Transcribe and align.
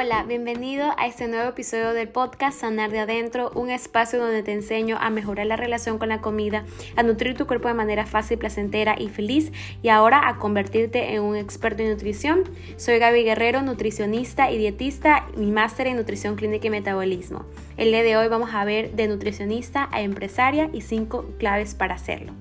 Hola, 0.00 0.22
bienvenido 0.22 0.94
a 0.96 1.08
este 1.08 1.26
nuevo 1.26 1.48
episodio 1.48 1.92
del 1.92 2.08
podcast 2.08 2.60
Sanar 2.60 2.92
de 2.92 3.00
Adentro, 3.00 3.50
un 3.56 3.68
espacio 3.68 4.20
donde 4.20 4.44
te 4.44 4.52
enseño 4.52 4.96
a 5.00 5.10
mejorar 5.10 5.46
la 5.46 5.56
relación 5.56 5.98
con 5.98 6.08
la 6.08 6.20
comida, 6.20 6.64
a 6.94 7.02
nutrir 7.02 7.36
tu 7.36 7.48
cuerpo 7.48 7.66
de 7.66 7.74
manera 7.74 8.06
fácil, 8.06 8.38
placentera 8.38 8.94
y 8.96 9.08
feliz 9.08 9.50
y 9.82 9.88
ahora 9.88 10.28
a 10.28 10.36
convertirte 10.38 11.14
en 11.14 11.22
un 11.22 11.34
experto 11.34 11.82
en 11.82 11.90
nutrición. 11.90 12.44
Soy 12.76 13.00
Gaby 13.00 13.24
Guerrero, 13.24 13.60
nutricionista 13.62 14.52
y 14.52 14.58
dietista 14.58 15.26
y 15.36 15.46
máster 15.46 15.88
en 15.88 15.96
nutrición 15.96 16.36
clínica 16.36 16.68
y 16.68 16.70
metabolismo. 16.70 17.44
El 17.76 17.90
día 17.90 18.04
de 18.04 18.16
hoy 18.16 18.28
vamos 18.28 18.50
a 18.54 18.64
ver 18.64 18.92
de 18.92 19.08
nutricionista 19.08 19.88
a 19.90 20.00
empresaria 20.00 20.70
y 20.72 20.82
cinco 20.82 21.28
claves 21.40 21.74
para 21.74 21.96
hacerlo. 21.96 22.34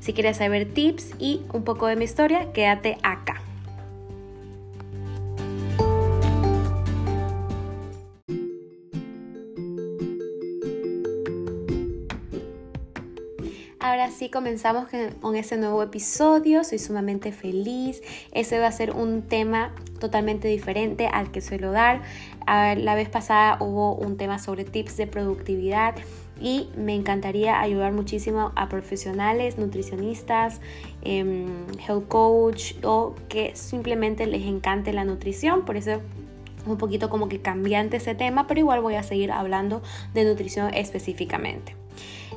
Si 0.00 0.14
quieres 0.14 0.38
saber 0.38 0.72
tips 0.72 1.16
y 1.18 1.42
un 1.52 1.64
poco 1.64 1.86
de 1.86 1.96
mi 1.96 2.06
historia, 2.06 2.50
quédate 2.54 2.96
acá. 3.02 3.42
Ahora 13.84 14.12
sí 14.12 14.30
comenzamos 14.30 14.86
con 15.20 15.34
este 15.34 15.56
nuevo 15.56 15.82
episodio, 15.82 16.62
soy 16.62 16.78
sumamente 16.78 17.32
feliz. 17.32 18.00
Ese 18.30 18.60
va 18.60 18.68
a 18.68 18.72
ser 18.72 18.92
un 18.92 19.22
tema 19.22 19.74
totalmente 19.98 20.46
diferente 20.46 21.08
al 21.08 21.32
que 21.32 21.40
suelo 21.40 21.72
dar. 21.72 22.00
La 22.46 22.94
vez 22.94 23.08
pasada 23.08 23.56
hubo 23.58 23.96
un 23.96 24.16
tema 24.16 24.38
sobre 24.38 24.64
tips 24.64 24.98
de 24.98 25.08
productividad 25.08 25.96
y 26.40 26.68
me 26.76 26.94
encantaría 26.94 27.60
ayudar 27.60 27.90
muchísimo 27.92 28.52
a 28.54 28.68
profesionales, 28.68 29.58
nutricionistas, 29.58 30.60
em, 31.02 31.66
health 31.84 32.06
coach 32.06 32.74
o 32.84 33.16
que 33.28 33.56
simplemente 33.56 34.28
les 34.28 34.42
encante 34.42 34.92
la 34.92 35.04
nutrición. 35.04 35.64
Por 35.64 35.76
eso 35.76 36.00
un 36.66 36.78
poquito 36.78 37.10
como 37.10 37.28
que 37.28 37.40
cambiante 37.40 37.96
ese 37.96 38.14
tema, 38.14 38.46
pero 38.46 38.60
igual 38.60 38.80
voy 38.80 38.94
a 38.94 39.02
seguir 39.02 39.32
hablando 39.32 39.82
de 40.14 40.24
nutrición 40.24 40.72
específicamente. 40.72 41.81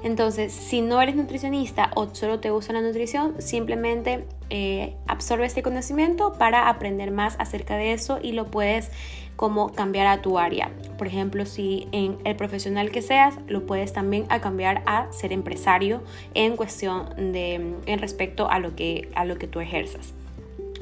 Entonces, 0.06 0.54
si 0.54 0.82
no 0.82 1.02
eres 1.02 1.16
nutricionista 1.16 1.90
o 1.96 2.14
solo 2.14 2.40
te 2.40 2.52
gusta 2.52 2.74
la 2.74 2.82
nutrición, 2.82 3.42
simplemente 3.42 4.28
eh, 4.52 4.94
absorbe 5.08 5.48
este 5.48 5.64
conocimiento 5.64 6.34
para 6.34 6.70
aprender 6.70 7.10
más 7.10 7.36
acerca 7.40 7.76
de 7.76 7.94
eso 7.94 8.20
y 8.22 8.34
lo 8.34 8.46
puedes 8.46 8.92
como 9.36 9.74
cambiar 9.74 10.06
a 10.06 10.22
tu 10.22 10.38
área. 10.38 10.70
Por 11.00 11.08
ejemplo, 11.08 11.48
si 11.48 11.88
en 11.92 12.20
el 12.24 12.36
profesional 12.36 12.92
que 12.92 13.02
seas, 13.02 13.40
lo 13.48 13.66
puedes 13.66 13.94
también 13.94 14.28
a 14.30 14.42
cambiar 14.42 14.84
a 14.86 15.12
ser 15.12 15.34
empresario 15.34 16.04
en 16.36 16.56
cuestión 16.56 17.34
de 17.34 17.56
en 17.88 18.00
respecto 18.00 18.48
a 18.48 18.60
lo 18.60 18.76
que 18.76 19.10
a 19.16 19.26
lo 19.26 19.40
que 19.40 19.48
tú 19.48 19.60
ejerzas. 19.60 20.14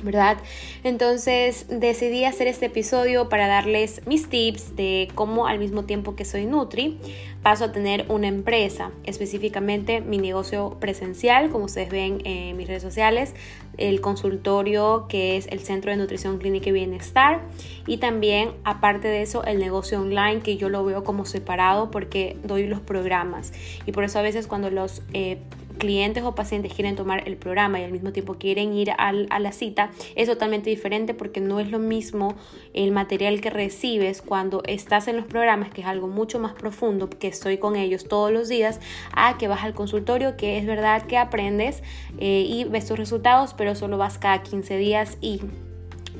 ¿Verdad? 0.03 0.37
Entonces 0.83 1.65
decidí 1.69 2.25
hacer 2.25 2.47
este 2.47 2.67
episodio 2.67 3.29
para 3.29 3.47
darles 3.47 4.05
mis 4.05 4.29
tips 4.29 4.75
de 4.75 5.09
cómo 5.15 5.47
al 5.47 5.59
mismo 5.59 5.85
tiempo 5.85 6.15
que 6.15 6.25
soy 6.25 6.45
Nutri, 6.45 6.99
paso 7.41 7.65
a 7.65 7.71
tener 7.71 8.05
una 8.07 8.27
empresa, 8.27 8.91
específicamente 9.03 10.01
mi 10.01 10.17
negocio 10.17 10.77
presencial, 10.79 11.49
como 11.49 11.65
ustedes 11.65 11.89
ven 11.89 12.21
en 12.25 12.55
mis 12.55 12.67
redes 12.67 12.83
sociales, 12.83 13.33
el 13.77 14.01
consultorio 14.01 15.07
que 15.09 15.35
es 15.35 15.47
el 15.47 15.59
Centro 15.59 15.91
de 15.91 15.97
Nutrición 15.97 16.37
Clínica 16.37 16.69
y 16.69 16.73
Bienestar 16.73 17.41
y 17.87 17.97
también 17.97 18.51
aparte 18.63 19.07
de 19.07 19.21
eso 19.21 19.43
el 19.43 19.59
negocio 19.59 19.99
online 19.99 20.41
que 20.41 20.57
yo 20.57 20.69
lo 20.69 20.85
veo 20.85 21.03
como 21.03 21.25
separado 21.25 21.91
porque 21.91 22.37
doy 22.43 22.67
los 22.67 22.79
programas 22.79 23.51
y 23.85 23.91
por 23.91 24.03
eso 24.03 24.19
a 24.19 24.21
veces 24.21 24.47
cuando 24.47 24.69
los 24.69 25.01
eh, 25.13 25.39
clientes 25.77 26.23
o 26.23 26.35
pacientes 26.35 26.73
quieren 26.73 26.95
tomar 26.95 27.27
el 27.27 27.37
programa 27.37 27.79
y 27.79 27.83
al 27.83 27.91
mismo 27.91 28.11
tiempo 28.11 28.35
quieren 28.35 28.73
ir 28.73 28.91
a 28.97 29.39
la 29.39 29.51
cita, 29.51 29.91
es 30.15 30.27
totalmente 30.27 30.69
diferente 30.69 31.13
porque 31.13 31.39
no 31.39 31.59
es 31.59 31.69
lo 31.69 31.79
mismo 31.79 32.35
el 32.73 32.91
material 32.91 33.41
que 33.41 33.49
recibes 33.49 34.21
cuando 34.21 34.63
estás 34.65 35.07
en 35.07 35.17
los 35.17 35.25
programas, 35.25 35.71
que 35.71 35.81
es 35.81 35.87
algo 35.87 36.07
mucho 36.07 36.39
más 36.39 36.53
profundo, 36.53 37.09
que 37.09 37.27
estoy 37.27 37.57
con 37.57 37.75
ellos 37.75 38.07
todos 38.07 38.31
los 38.31 38.49
días, 38.49 38.79
a 39.13 39.37
que 39.37 39.47
vas 39.47 39.63
al 39.63 39.73
consultorio, 39.73 40.37
que 40.37 40.57
es 40.57 40.65
verdad 40.65 41.05
que 41.05 41.17
aprendes 41.17 41.83
eh, 42.17 42.45
y 42.47 42.65
ves 42.65 42.87
tus 42.87 42.97
resultados, 42.97 43.53
pero 43.53 43.75
solo 43.75 43.97
vas 43.97 44.17
cada 44.17 44.43
15 44.43 44.77
días 44.77 45.17
y 45.21 45.41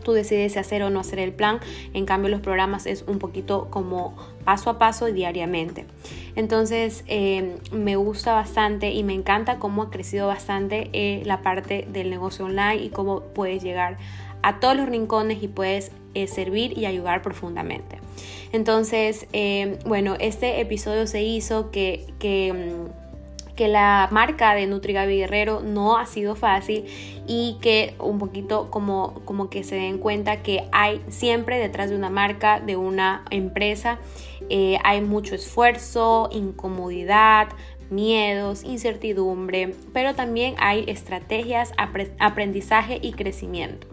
tú 0.04 0.14
decides 0.14 0.58
hacer 0.58 0.84
o 0.84 0.90
no 0.90 1.00
hacer 1.00 1.20
el 1.20 1.34
plan. 1.34 1.60
En 1.94 2.06
cambio, 2.06 2.30
los 2.30 2.42
programas 2.42 2.86
es 2.86 3.04
un 3.08 3.20
poquito 3.20 3.68
como 3.70 4.16
paso 4.44 4.70
a 4.70 4.78
paso 4.78 5.08
y 5.08 5.14
diariamente. 5.14 5.86
Entonces, 6.36 7.04
eh, 7.08 7.58
me 7.72 7.96
gusta 7.96 8.34
bastante 8.34 8.92
y 8.92 9.04
me 9.04 9.14
encanta 9.14 9.60
cómo 9.60 9.84
ha 9.84 9.90
crecido 9.90 10.28
bastante 10.28 10.90
eh, 10.94 11.22
la 11.26 11.42
parte 11.42 11.88
del 11.92 12.10
negocio 12.10 12.46
online 12.46 12.78
y 12.78 12.90
cómo 12.90 13.22
puedes 13.22 13.64
llegar 13.64 13.98
a 14.42 14.60
todos 14.60 14.76
los 14.76 14.90
rincones 14.90 15.42
y 15.42 15.48
puedes 15.48 15.92
eh, 16.16 16.28
servir 16.28 16.78
y 16.78 16.86
ayudar 16.86 17.22
profundamente. 17.22 18.00
Entonces, 18.52 19.28
bueno, 19.86 20.16
este 20.20 20.62
episodio 20.62 21.08
se 21.08 21.24
hizo 21.24 21.72
que, 21.72 22.06
mm, 22.22 23.03
que 23.56 23.68
la 23.68 24.08
marca 24.12 24.56
de 24.56 24.66
Nutrigabi 24.68 25.18
Guerrero 25.18 25.62
no 25.62 25.98
ha 25.98 26.06
sido 26.06 26.36
fácil 26.36 26.86
y 27.28 27.58
que 27.62 27.96
un 28.00 28.18
poquito 28.18 28.70
como, 28.72 29.22
como 29.26 29.50
que 29.50 29.64
se 29.64 29.76
den 29.76 30.00
cuenta 30.00 30.42
que 30.42 30.68
hay 30.72 31.02
siempre 31.10 31.58
detrás 31.58 31.90
de 31.90 31.96
una 31.96 32.10
marca, 32.10 32.60
de 32.60 32.78
una 32.78 33.26
empresa, 33.30 34.00
eh, 34.50 34.78
hay 34.84 35.02
mucho 35.02 35.36
esfuerzo, 35.36 36.30
incomodidad, 36.32 37.50
miedos, 37.90 38.64
incertidumbre, 38.64 39.76
pero 39.94 40.16
también 40.16 40.56
hay 40.58 40.86
estrategias, 40.88 41.74
aprendizaje 42.20 43.00
y 43.02 43.14
crecimiento. 43.14 43.88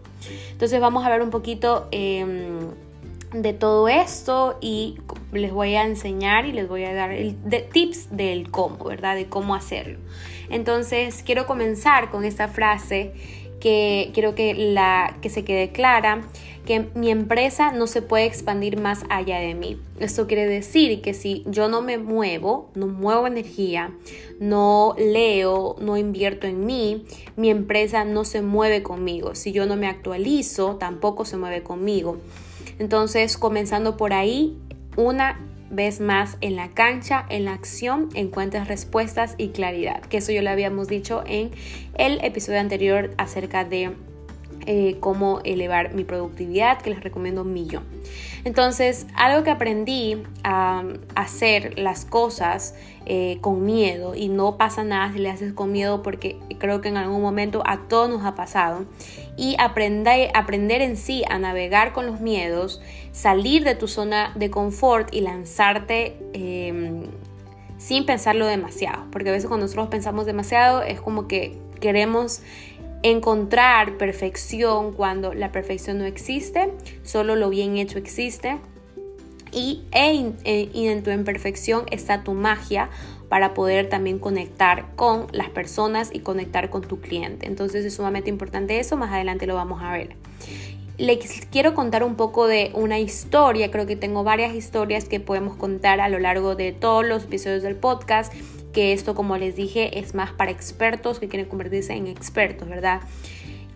Entonces 0.52 0.80
vamos 0.80 1.04
a 1.04 1.10
ver 1.10 1.22
un 1.22 1.30
poquito... 1.30 1.88
Em, 1.90 2.70
de 3.32 3.52
todo 3.52 3.88
esto 3.88 4.58
y 4.60 4.98
les 5.32 5.52
voy 5.52 5.74
a 5.74 5.84
enseñar 5.84 6.46
y 6.46 6.52
les 6.52 6.68
voy 6.68 6.84
a 6.84 6.92
dar 6.92 7.12
el, 7.12 7.36
tips 7.72 8.16
del 8.16 8.50
cómo, 8.50 8.84
¿verdad? 8.84 9.14
De 9.16 9.26
cómo 9.26 9.54
hacerlo. 9.54 9.98
Entonces, 10.48 11.22
quiero 11.24 11.46
comenzar 11.46 12.10
con 12.10 12.24
esta 12.24 12.48
frase 12.48 13.12
que 13.60 14.10
quiero 14.14 14.34
que, 14.34 14.54
la, 14.54 15.18
que 15.20 15.28
se 15.28 15.44
quede 15.44 15.70
clara, 15.70 16.22
que 16.66 16.88
mi 16.94 17.10
empresa 17.10 17.72
no 17.72 17.86
se 17.86 18.02
puede 18.02 18.24
expandir 18.24 18.80
más 18.80 19.04
allá 19.10 19.38
de 19.38 19.54
mí. 19.54 19.78
Esto 19.98 20.26
quiere 20.26 20.46
decir 20.46 21.02
que 21.02 21.14
si 21.14 21.44
yo 21.46 21.68
no 21.68 21.82
me 21.82 21.98
muevo, 21.98 22.70
no 22.74 22.86
muevo 22.86 23.26
energía, 23.26 23.92
no 24.40 24.94
leo, 24.98 25.76
no 25.80 25.96
invierto 25.96 26.46
en 26.46 26.64
mí, 26.64 27.04
mi 27.36 27.50
empresa 27.50 28.04
no 28.04 28.24
se 28.24 28.42
mueve 28.42 28.82
conmigo. 28.82 29.34
Si 29.34 29.52
yo 29.52 29.66
no 29.66 29.76
me 29.76 29.86
actualizo, 29.86 30.76
tampoco 30.76 31.24
se 31.24 31.36
mueve 31.36 31.62
conmigo. 31.62 32.18
Entonces, 32.80 33.36
comenzando 33.36 33.98
por 33.98 34.14
ahí, 34.14 34.56
una 34.96 35.38
vez 35.70 36.00
más 36.00 36.38
en 36.40 36.56
la 36.56 36.70
cancha, 36.70 37.26
en 37.28 37.44
la 37.44 37.52
acción, 37.52 38.08
encuentras 38.14 38.68
respuestas 38.68 39.34
y 39.36 39.48
claridad, 39.50 40.00
que 40.00 40.16
eso 40.16 40.32
yo 40.32 40.40
le 40.40 40.48
habíamos 40.48 40.88
dicho 40.88 41.22
en 41.26 41.50
el 41.98 42.24
episodio 42.24 42.58
anterior 42.58 43.10
acerca 43.18 43.66
de 43.66 43.92
eh, 44.66 44.96
cómo 44.98 45.40
elevar 45.44 45.94
mi 45.94 46.04
productividad, 46.04 46.80
que 46.80 46.90
les 46.90 47.04
recomiendo 47.04 47.42
un 47.42 47.52
millón. 47.52 47.84
Entonces, 48.44 49.06
algo 49.14 49.44
que 49.44 49.50
aprendí 49.50 50.22
a 50.42 50.82
hacer 51.14 51.78
las 51.78 52.06
cosas 52.06 52.74
eh, 53.04 53.38
con 53.40 53.64
miedo 53.64 54.14
y 54.14 54.28
no 54.28 54.56
pasa 54.56 54.84
nada 54.84 55.12
si 55.12 55.18
le 55.18 55.30
haces 55.30 55.52
con 55.52 55.72
miedo 55.72 56.02
porque 56.02 56.38
creo 56.58 56.80
que 56.80 56.88
en 56.88 56.96
algún 56.96 57.20
momento 57.22 57.62
a 57.66 57.88
todos 57.88 58.08
nos 58.08 58.24
ha 58.24 58.34
pasado 58.34 58.86
y 59.40 59.56
aprender, 59.58 60.30
aprender 60.34 60.82
en 60.82 60.98
sí 60.98 61.24
a 61.30 61.38
navegar 61.38 61.94
con 61.94 62.04
los 62.04 62.20
miedos, 62.20 62.82
salir 63.10 63.64
de 63.64 63.74
tu 63.74 63.88
zona 63.88 64.32
de 64.34 64.50
confort 64.50 65.08
y 65.14 65.22
lanzarte 65.22 66.18
em, 66.34 67.04
sin 67.78 68.04
pensarlo 68.04 68.44
demasiado, 68.44 69.06
porque 69.10 69.30
a 69.30 69.32
veces 69.32 69.48
cuando 69.48 69.64
nosotros 69.64 69.88
pensamos 69.88 70.26
demasiado 70.26 70.82
es 70.82 71.00
como 71.00 71.26
que 71.26 71.56
queremos 71.80 72.42
encontrar 73.02 73.96
perfección 73.96 74.92
cuando 74.92 75.32
la 75.32 75.52
perfección 75.52 75.96
no 75.96 76.04
existe, 76.04 76.70
solo 77.02 77.34
lo 77.34 77.48
bien 77.48 77.78
hecho 77.78 77.96
existe. 77.96 78.58
Y 79.52 79.84
en, 79.90 80.36
en, 80.44 81.02
tu 81.02 81.10
imperfección 81.10 81.84
está 81.90 82.24
tu 82.24 82.34
magia 82.34 82.90
para 83.30 83.54
poder 83.54 83.88
también 83.88 84.18
conectar 84.18 84.88
con 84.96 85.28
las 85.30 85.48
personas 85.48 86.10
y 86.12 86.18
conectar 86.18 86.68
con 86.68 86.82
tu 86.82 87.00
cliente. 87.00 87.46
Entonces 87.46 87.84
es 87.84 87.94
sumamente 87.94 88.28
importante 88.28 88.80
eso, 88.80 88.96
más 88.96 89.12
adelante 89.12 89.46
lo 89.46 89.54
vamos 89.54 89.80
a 89.82 89.92
ver. 89.92 90.16
Les 90.98 91.46
quiero 91.46 91.72
contar 91.72 92.02
un 92.02 92.16
poco 92.16 92.48
de 92.48 92.72
una 92.74 92.98
historia, 92.98 93.70
creo 93.70 93.86
que 93.86 93.94
tengo 93.94 94.24
varias 94.24 94.52
historias 94.54 95.04
que 95.04 95.20
podemos 95.20 95.56
contar 95.56 96.00
a 96.00 96.08
lo 96.08 96.18
largo 96.18 96.56
de 96.56 96.72
todos 96.72 97.06
los 97.06 97.24
episodios 97.24 97.62
del 97.62 97.76
podcast 97.76 98.34
que 98.72 98.92
esto, 98.92 99.14
como 99.14 99.36
les 99.36 99.54
dije, 99.54 100.00
es 100.00 100.12
más 100.14 100.32
para 100.32 100.50
expertos 100.50 101.20
que 101.20 101.28
quieren 101.28 101.48
convertirse 101.48 101.92
en 101.92 102.08
expertos, 102.08 102.68
¿verdad? 102.68 103.00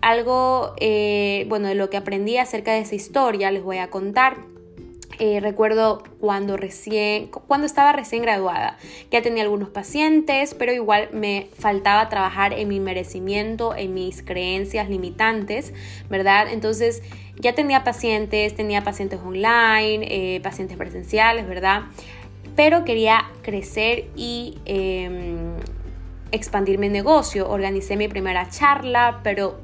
Algo, 0.01 0.73
eh, 0.81 1.45
bueno, 1.47 1.69
de 1.69 1.75
lo 1.75 1.89
que 1.89 1.95
aprendí 1.95 2.37
acerca 2.37 2.73
de 2.73 2.79
esa 2.79 2.95
historia 2.95 3.51
les 3.51 3.63
voy 3.63 3.77
a 3.77 3.89
contar. 3.89 4.37
Eh, 5.17 5.39
recuerdo 5.39 6.03
cuando 6.19 6.57
recién, 6.57 7.27
cuando 7.27 7.65
estaba 7.65 7.93
recién 7.93 8.21
graduada, 8.21 8.77
ya 9.11 9.21
tenía 9.21 9.43
algunos 9.43 9.69
pacientes, 9.69 10.53
pero 10.53 10.73
igual 10.73 11.09
me 11.13 11.47
faltaba 11.57 12.09
trabajar 12.09 12.51
en 12.51 12.67
mi 12.67 12.81
merecimiento, 12.81 13.75
en 13.75 13.93
mis 13.93 14.21
creencias 14.21 14.89
limitantes, 14.89 15.73
¿verdad? 16.09 16.47
Entonces 16.51 17.01
ya 17.39 17.55
tenía 17.55 17.85
pacientes, 17.85 18.55
tenía 18.55 18.83
pacientes 18.83 19.19
online, 19.23 20.05
eh, 20.09 20.41
pacientes 20.41 20.77
presenciales, 20.77 21.47
¿verdad? 21.47 21.83
Pero 22.57 22.83
quería 22.83 23.25
crecer 23.41 24.09
y 24.17 24.57
em, 24.65 25.55
expandir 26.31 26.77
mi 26.77 26.89
negocio. 26.89 27.49
Organicé 27.49 27.95
mi 27.95 28.07
primera 28.07 28.49
charla, 28.49 29.21
pero 29.23 29.59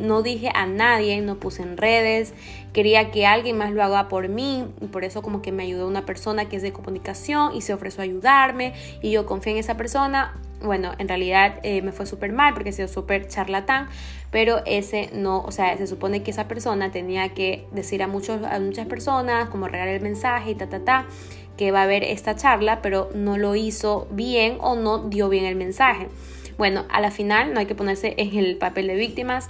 no 0.00 0.22
dije 0.22 0.50
a 0.54 0.66
nadie, 0.66 1.20
no 1.20 1.36
puse 1.36 1.62
en 1.62 1.76
redes, 1.76 2.34
quería 2.72 3.10
que 3.10 3.26
alguien 3.26 3.56
más 3.56 3.72
lo 3.72 3.82
haga 3.82 4.08
por 4.08 4.28
mí 4.28 4.66
y 4.80 4.86
por 4.86 5.04
eso 5.04 5.22
como 5.22 5.42
que 5.42 5.52
me 5.52 5.62
ayudó 5.62 5.86
una 5.86 6.04
persona 6.06 6.48
que 6.48 6.56
es 6.56 6.62
de 6.62 6.72
comunicación 6.72 7.54
y 7.54 7.62
se 7.62 7.72
ofreció 7.72 8.02
a 8.02 8.04
ayudarme 8.04 8.74
y 9.02 9.10
yo 9.10 9.26
confié 9.26 9.52
en 9.52 9.58
esa 9.58 9.76
persona. 9.76 10.34
Bueno, 10.60 10.92
en 10.98 11.08
realidad 11.08 11.60
eh, 11.62 11.82
me 11.82 11.92
fue 11.92 12.04
súper 12.06 12.32
mal 12.32 12.52
porque 12.52 12.70
he 12.70 12.72
sido 12.72 12.88
súper 12.88 13.28
charlatán, 13.28 13.88
pero 14.30 14.62
ese 14.66 15.10
no, 15.12 15.40
o 15.40 15.52
sea, 15.52 15.76
se 15.76 15.86
supone 15.86 16.22
que 16.22 16.32
esa 16.32 16.48
persona 16.48 16.90
tenía 16.90 17.28
que 17.30 17.66
decir 17.72 18.02
a, 18.02 18.08
muchos, 18.08 18.44
a 18.44 18.58
muchas 18.58 18.86
personas, 18.86 19.48
como 19.50 19.68
regalar 19.68 19.94
el 19.94 20.02
mensaje 20.02 20.50
y 20.50 20.54
ta, 20.56 20.68
ta, 20.68 20.80
ta, 20.80 21.06
que 21.56 21.70
va 21.70 21.80
a 21.80 21.84
haber 21.84 22.02
esta 22.02 22.34
charla, 22.34 22.82
pero 22.82 23.08
no 23.14 23.38
lo 23.38 23.54
hizo 23.54 24.08
bien 24.10 24.58
o 24.60 24.74
no 24.74 24.98
dio 24.98 25.28
bien 25.28 25.44
el 25.44 25.56
mensaje. 25.56 26.08
Bueno, 26.58 26.84
a 26.88 27.00
la 27.00 27.12
final 27.12 27.54
no 27.54 27.60
hay 27.60 27.66
que 27.66 27.76
ponerse 27.76 28.14
en 28.18 28.36
el 28.36 28.56
papel 28.56 28.88
de 28.88 28.96
víctimas, 28.96 29.46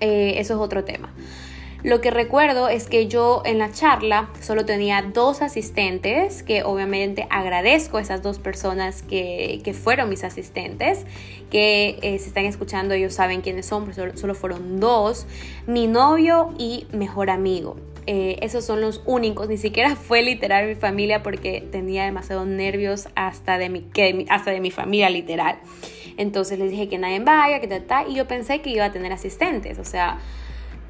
eh, 0.00 0.34
eso 0.38 0.54
es 0.54 0.60
otro 0.60 0.82
tema. 0.82 1.12
Lo 1.84 2.00
que 2.00 2.12
recuerdo 2.12 2.68
es 2.68 2.86
que 2.86 3.08
yo 3.08 3.42
en 3.44 3.58
la 3.58 3.72
charla 3.72 4.28
solo 4.40 4.64
tenía 4.64 5.02
dos 5.02 5.42
asistentes, 5.42 6.44
que 6.44 6.62
obviamente 6.62 7.26
agradezco 7.28 7.96
a 7.96 8.00
esas 8.02 8.22
dos 8.22 8.38
personas 8.38 9.02
que, 9.02 9.60
fueron 9.82 10.08
mis 10.08 10.22
asistentes, 10.22 11.04
que 11.50 11.98
eh, 12.02 12.18
se 12.20 12.28
están 12.28 12.44
escuchando, 12.44 12.94
ellos 12.94 13.14
saben 13.14 13.40
quiénes 13.40 13.66
son, 13.66 13.84
pero 13.84 14.16
solo, 14.16 14.34
fueron 14.36 14.78
dos, 14.78 15.26
mi 15.66 15.88
novio 15.88 16.54
y 16.56 16.86
mejor 16.92 17.30
amigo. 17.30 17.76
Eh, 18.06 18.36
esos 18.42 18.64
son 18.64 18.80
los 18.80 19.02
únicos, 19.04 19.48
ni 19.48 19.56
siquiera 19.56 19.96
fue 19.96 20.22
literal 20.22 20.68
mi 20.68 20.76
familia 20.76 21.24
porque 21.24 21.66
tenía 21.72 22.04
demasiados 22.04 22.46
nervios 22.46 23.08
hasta 23.16 23.58
de 23.58 23.70
mi, 23.70 23.84
hasta 24.28 24.52
de 24.52 24.60
mi 24.60 24.70
familia 24.70 25.10
literal. 25.10 25.58
Entonces 26.16 26.60
les 26.60 26.70
dije 26.70 26.88
que 26.88 26.98
nadie 26.98 27.18
vaya, 27.18 27.58
que 27.60 27.66
tal, 27.80 28.08
y 28.08 28.14
yo 28.14 28.28
pensé 28.28 28.60
que 28.60 28.70
iba 28.70 28.84
a 28.84 28.92
tener 28.92 29.12
asistentes, 29.12 29.80
o 29.80 29.84
sea, 29.84 30.20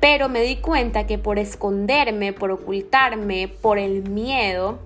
pero 0.02 0.28
me 0.28 0.42
di 0.42 0.56
cuenta 0.56 1.06
que 1.06 1.16
por 1.16 1.38
esconderme, 1.38 2.32
por 2.32 2.50
ocultarme, 2.50 3.46
por 3.46 3.78
el 3.78 4.02
miedo, 4.10 4.80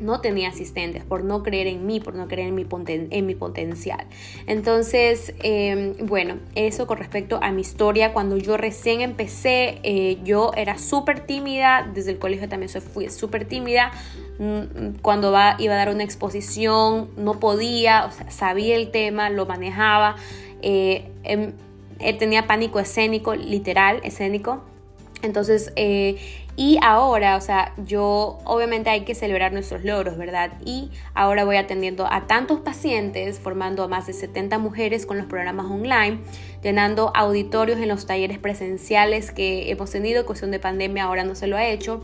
no 0.00 0.22
tenía 0.22 0.48
asistentes, 0.48 1.04
por 1.04 1.24
no 1.24 1.42
creer 1.42 1.66
en 1.66 1.84
mí, 1.84 2.00
por 2.00 2.14
no 2.14 2.26
creer 2.26 2.48
en 2.48 2.54
mi, 2.54 2.66
en 2.88 3.26
mi 3.26 3.34
potencial. 3.34 4.06
Entonces, 4.46 5.34
em, 5.42 5.94
bueno, 5.98 6.36
eso 6.54 6.86
con 6.86 6.96
respecto 6.96 7.38
a 7.42 7.52
mi 7.52 7.60
historia, 7.60 8.14
cuando 8.14 8.38
yo 8.38 8.56
recién 8.56 9.02
empecé, 9.02 9.78
eh, 9.82 10.20
yo 10.24 10.52
era 10.56 10.78
súper 10.78 11.20
tímida, 11.20 11.90
desde 11.92 12.12
el 12.12 12.18
colegio 12.18 12.48
también 12.48 12.70
fui 12.80 13.10
súper 13.10 13.44
tímida, 13.44 13.92
mm, 14.38 15.00
cuando 15.02 15.34
iba 15.58 15.74
a 15.74 15.76
dar 15.76 15.90
una 15.90 16.02
exposición, 16.02 17.10
no 17.18 17.40
podía, 17.40 18.10
sabía 18.30 18.76
el 18.76 18.90
tema, 18.90 19.28
lo 19.28 19.44
manejaba, 19.44 20.16
eh, 20.62 21.10
eh, 21.98 22.16
tenía 22.16 22.46
pánico 22.46 22.78
escénico, 22.78 23.34
literal, 23.34 24.00
escénico. 24.04 24.62
Entonces, 25.22 25.72
y 26.58 26.78
ahora, 26.80 27.36
o 27.36 27.40
sea, 27.42 27.74
yo 27.76 28.38
obviamente 28.44 28.88
hay 28.88 29.02
que 29.04 29.14
celebrar 29.14 29.52
nuestros 29.52 29.84
logros, 29.84 30.16
¿verdad? 30.16 30.52
Y 30.64 30.90
ahora 31.12 31.44
voy 31.44 31.56
atendiendo 31.56 32.06
a 32.10 32.26
tantos 32.26 32.60
pacientes, 32.60 33.38
formando 33.38 33.82
a 33.82 33.88
más 33.88 34.06
de 34.06 34.14
70 34.14 34.58
mujeres 34.58 35.04
con 35.04 35.18
los 35.18 35.26
programas 35.26 35.66
online, 35.66 36.20
llenando 36.62 37.12
auditorios 37.14 37.78
en 37.78 37.88
los 37.88 38.06
talleres 38.06 38.38
presenciales 38.38 39.32
que 39.32 39.70
hemos 39.70 39.90
tenido, 39.90 40.24
cuestión 40.24 40.50
de 40.50 40.58
pandemia 40.58 41.04
ahora 41.04 41.24
no 41.24 41.34
se 41.34 41.46
lo 41.46 41.58
ha 41.58 41.66
hecho. 41.66 42.02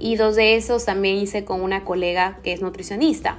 Y 0.00 0.16
dos 0.16 0.34
de 0.34 0.56
esos 0.56 0.84
también 0.84 1.16
hice 1.16 1.44
con 1.44 1.62
una 1.62 1.84
colega 1.84 2.40
que 2.42 2.52
es 2.52 2.62
nutricionista. 2.62 3.38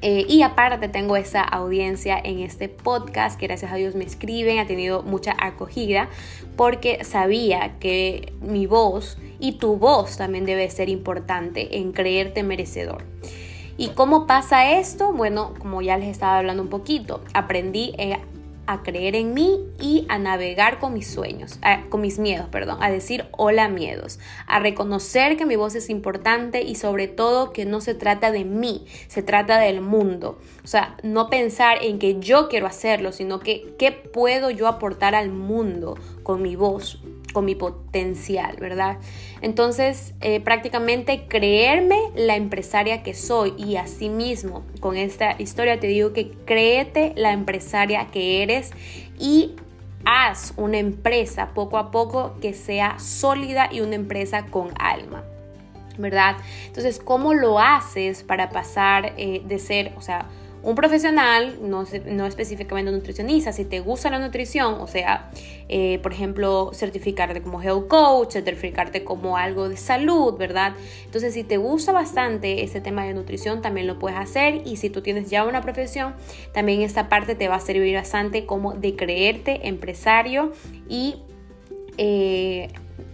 Eh, 0.00 0.26
y 0.28 0.42
aparte 0.42 0.88
tengo 0.88 1.16
esa 1.16 1.42
audiencia 1.42 2.20
en 2.22 2.38
este 2.38 2.68
podcast 2.68 3.38
que 3.38 3.48
gracias 3.48 3.72
a 3.72 3.76
Dios 3.76 3.96
me 3.96 4.04
escriben, 4.04 4.60
ha 4.60 4.66
tenido 4.66 5.02
mucha 5.02 5.34
acogida 5.36 6.08
porque 6.56 7.04
sabía 7.04 7.78
que 7.80 8.32
mi 8.40 8.66
voz 8.66 9.18
y 9.40 9.52
tu 9.52 9.76
voz 9.76 10.16
también 10.16 10.44
debe 10.44 10.70
ser 10.70 10.88
importante 10.88 11.78
en 11.78 11.92
creerte 11.92 12.44
merecedor. 12.44 13.04
¿Y 13.76 13.88
cómo 13.90 14.26
pasa 14.26 14.72
esto? 14.72 15.12
Bueno, 15.12 15.54
como 15.58 15.82
ya 15.82 15.96
les 15.96 16.08
estaba 16.08 16.38
hablando 16.38 16.62
un 16.62 16.68
poquito, 16.68 17.22
aprendí 17.32 17.94
eh, 17.96 18.18
a 18.68 18.82
creer 18.82 19.16
en 19.16 19.32
mí 19.32 19.60
y 19.80 20.04
a 20.10 20.18
navegar 20.18 20.78
con 20.78 20.92
mis 20.92 21.10
sueños, 21.10 21.58
con 21.88 22.02
mis 22.02 22.18
miedos, 22.18 22.48
perdón, 22.50 22.76
a 22.82 22.90
decir 22.90 23.24
hola 23.32 23.66
miedos, 23.68 24.20
a 24.46 24.60
reconocer 24.60 25.38
que 25.38 25.46
mi 25.46 25.56
voz 25.56 25.74
es 25.74 25.88
importante 25.88 26.60
y 26.60 26.74
sobre 26.74 27.08
todo 27.08 27.54
que 27.54 27.64
no 27.64 27.80
se 27.80 27.94
trata 27.94 28.30
de 28.30 28.44
mí, 28.44 28.84
se 29.08 29.22
trata 29.22 29.58
del 29.58 29.80
mundo. 29.80 30.38
O 30.62 30.66
sea, 30.66 30.98
no 31.02 31.30
pensar 31.30 31.78
en 31.82 31.98
que 31.98 32.20
yo 32.20 32.50
quiero 32.50 32.66
hacerlo, 32.66 33.12
sino 33.12 33.40
que 33.40 33.74
qué 33.78 33.90
puedo 33.90 34.50
yo 34.50 34.68
aportar 34.68 35.14
al 35.14 35.30
mundo 35.30 35.96
con 36.22 36.42
mi 36.42 36.54
voz, 36.54 37.00
con 37.32 37.44
mi 37.44 37.54
potencial, 37.54 38.56
¿verdad? 38.58 38.98
Entonces, 39.40 40.14
eh, 40.20 40.40
prácticamente 40.40 41.26
creerme 41.28 41.98
la 42.16 42.36
empresaria 42.36 43.02
que 43.02 43.14
soy 43.14 43.54
y 43.56 43.76
asimismo, 43.76 44.64
con 44.80 44.96
esta 44.96 45.40
historia 45.40 45.78
te 45.78 45.86
digo 45.86 46.12
que 46.12 46.30
créete 46.44 47.12
la 47.16 47.32
empresaria 47.32 48.08
que 48.10 48.42
eres 48.42 48.70
y 49.18 49.56
haz 50.04 50.54
una 50.56 50.78
empresa 50.78 51.50
poco 51.54 51.78
a 51.78 51.90
poco 51.90 52.36
que 52.40 52.54
sea 52.54 52.98
sólida 52.98 53.68
y 53.70 53.80
una 53.80 53.94
empresa 53.94 54.46
con 54.46 54.70
alma. 54.78 55.24
¿Verdad? 55.98 56.36
Entonces, 56.66 57.00
¿cómo 57.00 57.34
lo 57.34 57.58
haces 57.58 58.22
para 58.22 58.50
pasar 58.50 59.14
eh, 59.16 59.42
de 59.44 59.58
ser, 59.58 59.92
o 59.96 60.00
sea, 60.00 60.26
un 60.62 60.74
profesional, 60.74 61.58
no, 61.62 61.84
no 62.06 62.26
específicamente 62.26 62.90
nutricionista, 62.90 63.52
si 63.52 63.64
te 63.64 63.80
gusta 63.80 64.10
la 64.10 64.18
nutrición, 64.18 64.74
o 64.80 64.86
sea, 64.86 65.30
eh, 65.68 65.98
por 66.02 66.12
ejemplo, 66.12 66.70
certificarte 66.74 67.42
como 67.42 67.62
health 67.62 67.88
coach, 67.88 68.32
certificarte 68.32 69.04
como 69.04 69.36
algo 69.36 69.68
de 69.68 69.76
salud, 69.76 70.36
¿verdad? 70.36 70.74
Entonces, 71.04 71.34
si 71.34 71.44
te 71.44 71.56
gusta 71.56 71.92
bastante 71.92 72.62
ese 72.62 72.80
tema 72.80 73.04
de 73.04 73.14
nutrición, 73.14 73.62
también 73.62 73.86
lo 73.86 73.98
puedes 73.98 74.18
hacer 74.18 74.62
y 74.66 74.76
si 74.76 74.90
tú 74.90 75.00
tienes 75.00 75.30
ya 75.30 75.44
una 75.44 75.60
profesión, 75.60 76.14
también 76.52 76.82
esta 76.82 77.08
parte 77.08 77.34
te 77.34 77.48
va 77.48 77.56
a 77.56 77.60
servir 77.60 77.94
bastante 77.94 78.46
como 78.46 78.74
de 78.74 78.96
creerte 78.96 79.68
empresario 79.68 80.52
y... 80.88 81.16
Eh, 82.00 82.68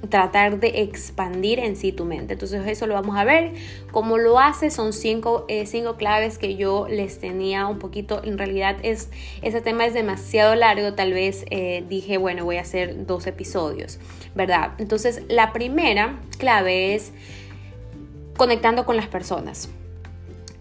tratar 0.09 0.61
de 0.61 0.83
expandir 0.83 1.59
en 1.59 1.77
sí 1.77 1.93
tu 1.93 2.05
mente. 2.05 2.35
Entonces 2.35 2.67
eso 2.67 2.87
lo 2.87 2.95
vamos 2.95 3.17
a 3.17 3.25
ver. 3.25 3.53
Cómo 3.91 4.19
lo 4.19 4.39
hace 4.39 4.71
son 4.71 4.93
cinco, 4.93 5.45
eh, 5.49 5.67
cinco 5.67 5.97
claves 5.97 6.39
que 6.39 6.57
yo 6.57 6.87
les 6.89 7.19
tenía 7.19 7.67
un 7.67 7.79
poquito. 7.79 8.23
En 8.25 8.39
realidad 8.39 8.77
es, 8.83 9.11
ese 9.43 9.61
tema 9.61 9.87
es 9.87 9.95
demasiado 9.95 10.55
largo. 10.55 10.95
Tal 10.95 11.13
vez 11.13 11.45
eh, 11.51 11.85
dije, 11.89 12.19
bueno, 12.19 12.45
voy 12.45 12.57
a 12.57 12.63
hacer 12.63 13.07
dos 13.07 13.27
episodios, 13.27 13.99
¿verdad? 14.35 14.73
Entonces 14.79 15.23
la 15.29 15.53
primera 15.53 16.21
clave 16.39 16.95
es 16.95 17.13
conectando 18.37 18.85
con 18.85 18.97
las 18.97 19.07
personas. 19.07 19.71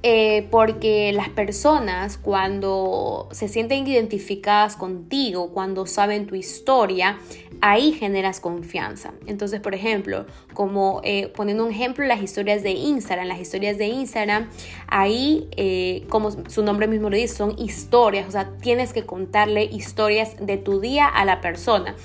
Eh, 0.05 0.49
porque 0.51 1.13
las 1.13 1.29
personas 1.29 2.17
cuando 2.17 3.29
se 3.31 3.47
sienten 3.47 3.87
identificadas 3.87 4.75
contigo, 4.75 5.51
cuando 5.53 5.85
saben 5.85 6.27
tu 6.27 6.35
historia, 6.35 7.19
ahí 7.63 7.93
generas 7.93 8.41
confianza. 8.41 9.13
Entonces, 9.25 9.61
por 9.61 9.73
ejemplo, 9.73 10.25
como 10.53 10.99
eh, 11.05 11.29
poniendo 11.33 11.63
un 11.63 11.71
ejemplo, 11.71 12.05
las 12.05 12.21
historias 12.21 12.61
de 12.61 12.71
Instagram, 12.71 13.25
las 13.25 13.39
historias 13.39 13.77
de 13.77 13.85
Instagram, 13.85 14.49
ahí, 14.87 15.47
eh, 15.55 16.03
como 16.09 16.31
su 16.49 16.61
nombre 16.61 16.87
mismo 16.87 17.09
lo 17.09 17.15
dice, 17.15 17.35
son 17.35 17.57
historias, 17.57 18.27
o 18.27 18.31
sea, 18.31 18.51
tienes 18.61 18.91
que 18.91 19.05
contarle 19.05 19.63
historias 19.63 20.35
de 20.45 20.57
tu 20.57 20.81
día 20.81 21.07
a 21.07 21.23
la 21.23 21.39
persona. 21.39 21.95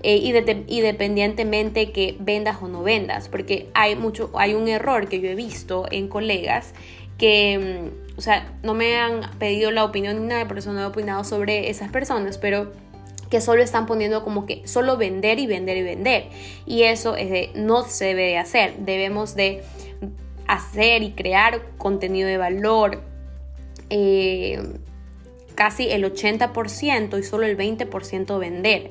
y, 0.00 0.32
independientemente 0.68 1.90
que 1.90 2.16
vendas 2.20 2.58
o 2.62 2.68
no 2.68 2.84
vendas, 2.84 3.28
porque 3.28 3.68
hay 3.74 3.96
mucho, 3.96 4.30
hay 4.34 4.54
un 4.54 4.68
error 4.68 5.08
que 5.08 5.20
yo 5.20 5.28
he 5.28 5.34
visto 5.34 5.86
en 5.90 6.06
colegas 6.06 6.72
que, 7.18 7.58
mm, 7.58 8.18
o 8.18 8.20
sea, 8.20 8.52
no 8.62 8.74
me 8.74 8.96
han 8.96 9.22
pedido 9.40 9.72
la 9.72 9.84
opinión 9.84 10.20
ni 10.20 10.28
nada, 10.28 10.46
por 10.46 10.58
eso 10.58 10.72
no 10.72 10.80
he 10.80 10.84
opinado 10.84 11.24
sobre 11.24 11.68
esas 11.68 11.90
personas, 11.90 12.38
pero 12.38 12.70
que 13.30 13.40
solo 13.40 13.62
están 13.62 13.86
poniendo 13.86 14.24
como 14.24 14.46
que 14.46 14.66
solo 14.66 14.96
vender 14.96 15.38
y 15.38 15.46
vender 15.46 15.76
y 15.76 15.82
vender. 15.82 16.28
Y 16.66 16.82
eso 16.82 17.16
no 17.54 17.84
se 17.84 18.06
debe 18.06 18.22
de 18.22 18.38
hacer. 18.38 18.76
Debemos 18.78 19.34
de 19.34 19.62
hacer 20.46 21.02
y 21.02 21.12
crear 21.12 21.62
contenido 21.76 22.28
de 22.28 22.38
valor. 22.38 23.02
Eh, 23.90 24.62
casi 25.54 25.90
el 25.90 26.04
80% 26.04 27.18
y 27.18 27.22
solo 27.24 27.44
el 27.44 27.56
20% 27.56 28.38
vender. 28.38 28.90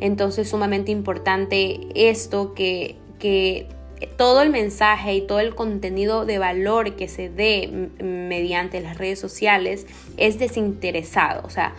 Entonces 0.00 0.50
sumamente 0.50 0.90
importante 0.90 1.80
esto 1.94 2.54
que, 2.54 2.96
que 3.18 3.68
todo 4.16 4.42
el 4.42 4.50
mensaje 4.50 5.14
y 5.14 5.20
todo 5.22 5.40
el 5.40 5.54
contenido 5.54 6.26
de 6.26 6.38
valor 6.38 6.96
que 6.96 7.08
se 7.08 7.28
dé 7.30 7.88
mediante 8.02 8.80
las 8.80 8.98
redes 8.98 9.20
sociales 9.20 9.86
es 10.16 10.38
desinteresado. 10.38 11.46
O 11.46 11.50
sea, 11.50 11.74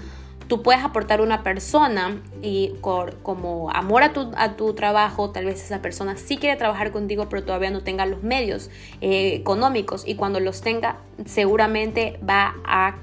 tú 0.54 0.62
puedes 0.62 0.84
aportar 0.84 1.20
a 1.20 1.24
una 1.24 1.42
persona 1.42 2.22
y 2.44 2.76
como 2.80 3.72
amor 3.72 4.04
a 4.04 4.14
tu, 4.14 4.32
a 4.38 4.56
tu, 4.56 4.76
trabajo, 4.76 5.32
tal 5.32 5.46
vez 5.46 5.64
esa 5.64 5.82
persona 5.82 6.16
sí 6.16 6.38
quiere 6.38 6.56
trabajar 6.58 6.92
contigo, 6.92 7.28
pero 7.28 7.44
todavía 7.44 7.72
no 7.72 7.82
tenga 7.82 8.06
los 8.06 8.22
medios 8.22 8.70
eh, 9.02 9.34
económicos. 9.34 10.04
Y 10.06 10.14
cuando 10.14 10.40
los 10.40 10.62
tenga 10.62 10.98
seguramente 11.26 12.20
va 12.24 12.54
a 12.66 12.98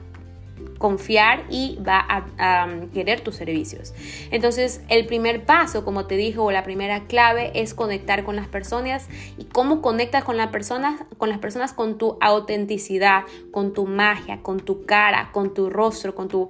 confiar 0.78 1.44
y 1.50 1.76
va 1.84 2.06
a, 2.08 2.68
querer 2.94 3.20
tus 3.20 3.34
servicios. 3.34 3.94
Entonces, 4.30 4.80
el 4.88 5.06
primer 5.06 5.44
paso, 5.44 5.84
como 5.84 6.06
te 6.06 6.16
dijo, 6.16 6.44
o 6.44 6.52
la 6.52 6.62
primera 6.62 7.00
clave 7.08 7.50
es 7.60 7.74
conectar 7.74 8.22
con 8.22 8.36
las 8.36 8.46
personas. 8.46 9.08
Y 9.38 9.46
cómo 9.46 9.82
conectas 9.82 10.22
con 10.22 10.36
las 10.36 10.50
personas, 10.50 11.02
con 11.18 11.30
las 11.30 11.40
personas 11.40 11.72
con 11.72 11.98
tu 11.98 12.16
autenticidad, 12.20 13.24
con 13.50 13.72
tu 13.72 13.86
magia, 13.86 14.40
con 14.40 14.60
tu 14.60 14.86
cara, 14.86 15.30
con 15.32 15.52
tu 15.52 15.68
rostro, 15.68 16.14
con 16.14 16.28
tu 16.28 16.48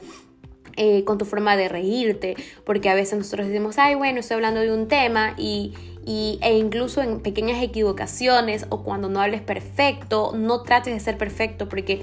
eh, 0.82 1.04
con 1.04 1.18
tu 1.18 1.26
forma 1.26 1.58
de 1.58 1.68
reírte, 1.68 2.36
porque 2.64 2.88
a 2.88 2.94
veces 2.94 3.18
nosotros 3.18 3.48
decimos, 3.48 3.76
ay, 3.76 3.96
bueno, 3.96 4.20
estoy 4.20 4.36
hablando 4.36 4.60
de 4.60 4.72
un 4.72 4.88
tema 4.88 5.34
y, 5.36 5.74
e 6.06 6.56
incluso 6.56 7.02
en 7.02 7.20
pequeñas 7.20 7.62
equivocaciones 7.62 8.64
o 8.70 8.82
cuando 8.82 9.10
no 9.10 9.20
hables 9.20 9.42
perfecto, 9.42 10.32
no 10.34 10.62
trates 10.62 10.94
de 10.94 11.00
ser 11.00 11.18
perfecto 11.18 11.68
porque 11.68 12.02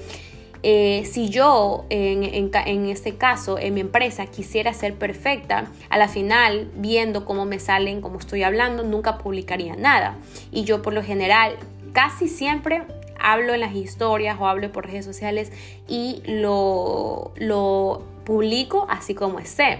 eh, 0.62 1.02
si 1.10 1.28
yo 1.28 1.86
en, 1.90 2.22
en, 2.22 2.86
este 2.86 3.16
caso 3.16 3.58
en 3.58 3.74
mi 3.74 3.80
empresa 3.80 4.26
quisiera 4.26 4.72
ser 4.74 4.94
perfecta, 4.94 5.72
a 5.90 5.98
la 5.98 6.06
final 6.06 6.70
viendo 6.76 7.24
cómo 7.24 7.46
me 7.46 7.58
salen, 7.58 8.00
cómo 8.00 8.20
estoy 8.20 8.44
hablando, 8.44 8.84
nunca 8.84 9.18
publicaría 9.18 9.74
nada. 9.74 10.18
Y 10.52 10.62
yo 10.62 10.82
por 10.82 10.94
lo 10.94 11.02
general 11.02 11.56
casi 11.92 12.28
siempre 12.28 12.84
hablo 13.18 13.54
en 13.54 13.60
las 13.60 13.74
historias 13.74 14.38
o 14.40 14.46
hablo 14.46 14.70
por 14.72 14.86
redes 14.86 15.04
sociales 15.04 15.52
y 15.88 16.22
lo, 16.26 17.32
lo 17.36 18.02
publico 18.24 18.86
así 18.88 19.14
como 19.14 19.38
esté. 19.38 19.78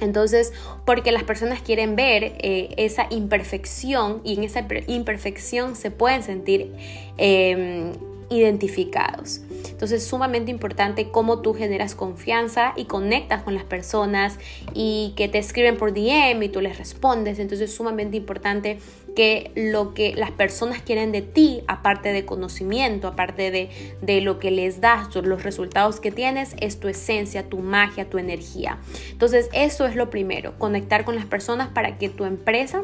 Entonces, 0.00 0.52
porque 0.84 1.12
las 1.12 1.24
personas 1.24 1.60
quieren 1.60 1.96
ver 1.96 2.24
eh, 2.38 2.74
esa 2.76 3.06
imperfección 3.10 4.20
y 4.24 4.34
en 4.34 4.44
esa 4.44 4.66
imperfección 4.86 5.74
se 5.74 5.90
pueden 5.90 6.22
sentir 6.22 6.72
em, 7.16 7.92
identificados. 8.30 9.40
Entonces 9.78 10.02
es 10.02 10.08
sumamente 10.08 10.50
importante 10.50 11.12
cómo 11.12 11.40
tú 11.40 11.54
generas 11.54 11.94
confianza 11.94 12.72
y 12.74 12.86
conectas 12.86 13.44
con 13.44 13.54
las 13.54 13.62
personas 13.62 14.40
y 14.74 15.14
que 15.16 15.28
te 15.28 15.38
escriben 15.38 15.76
por 15.76 15.94
DM 15.94 16.42
y 16.42 16.48
tú 16.48 16.60
les 16.60 16.78
respondes. 16.78 17.38
Entonces 17.38 17.70
es 17.70 17.76
sumamente 17.76 18.16
importante 18.16 18.80
que 19.14 19.52
lo 19.54 19.94
que 19.94 20.14
las 20.16 20.32
personas 20.32 20.82
quieren 20.82 21.12
de 21.12 21.22
ti, 21.22 21.62
aparte 21.68 22.12
de 22.12 22.26
conocimiento, 22.26 23.06
aparte 23.06 23.52
de, 23.52 23.68
de 24.02 24.20
lo 24.20 24.40
que 24.40 24.50
les 24.50 24.80
das, 24.80 25.14
los 25.14 25.44
resultados 25.44 26.00
que 26.00 26.10
tienes, 26.10 26.56
es 26.60 26.80
tu 26.80 26.88
esencia, 26.88 27.48
tu 27.48 27.58
magia, 27.60 28.10
tu 28.10 28.18
energía. 28.18 28.78
Entonces 29.12 29.48
eso 29.52 29.86
es 29.86 29.94
lo 29.94 30.10
primero, 30.10 30.58
conectar 30.58 31.04
con 31.04 31.14
las 31.14 31.26
personas 31.26 31.68
para 31.68 31.98
que 31.98 32.08
tu 32.08 32.24
empresa 32.24 32.82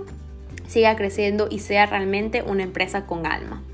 siga 0.69 0.95
creciendo 0.95 1.49
y 1.51 1.59
sea 1.59 1.87
realmente 1.87 2.43
una 2.43 2.63
empresa 2.63 3.05
con 3.05 3.27
alma. 3.27 3.65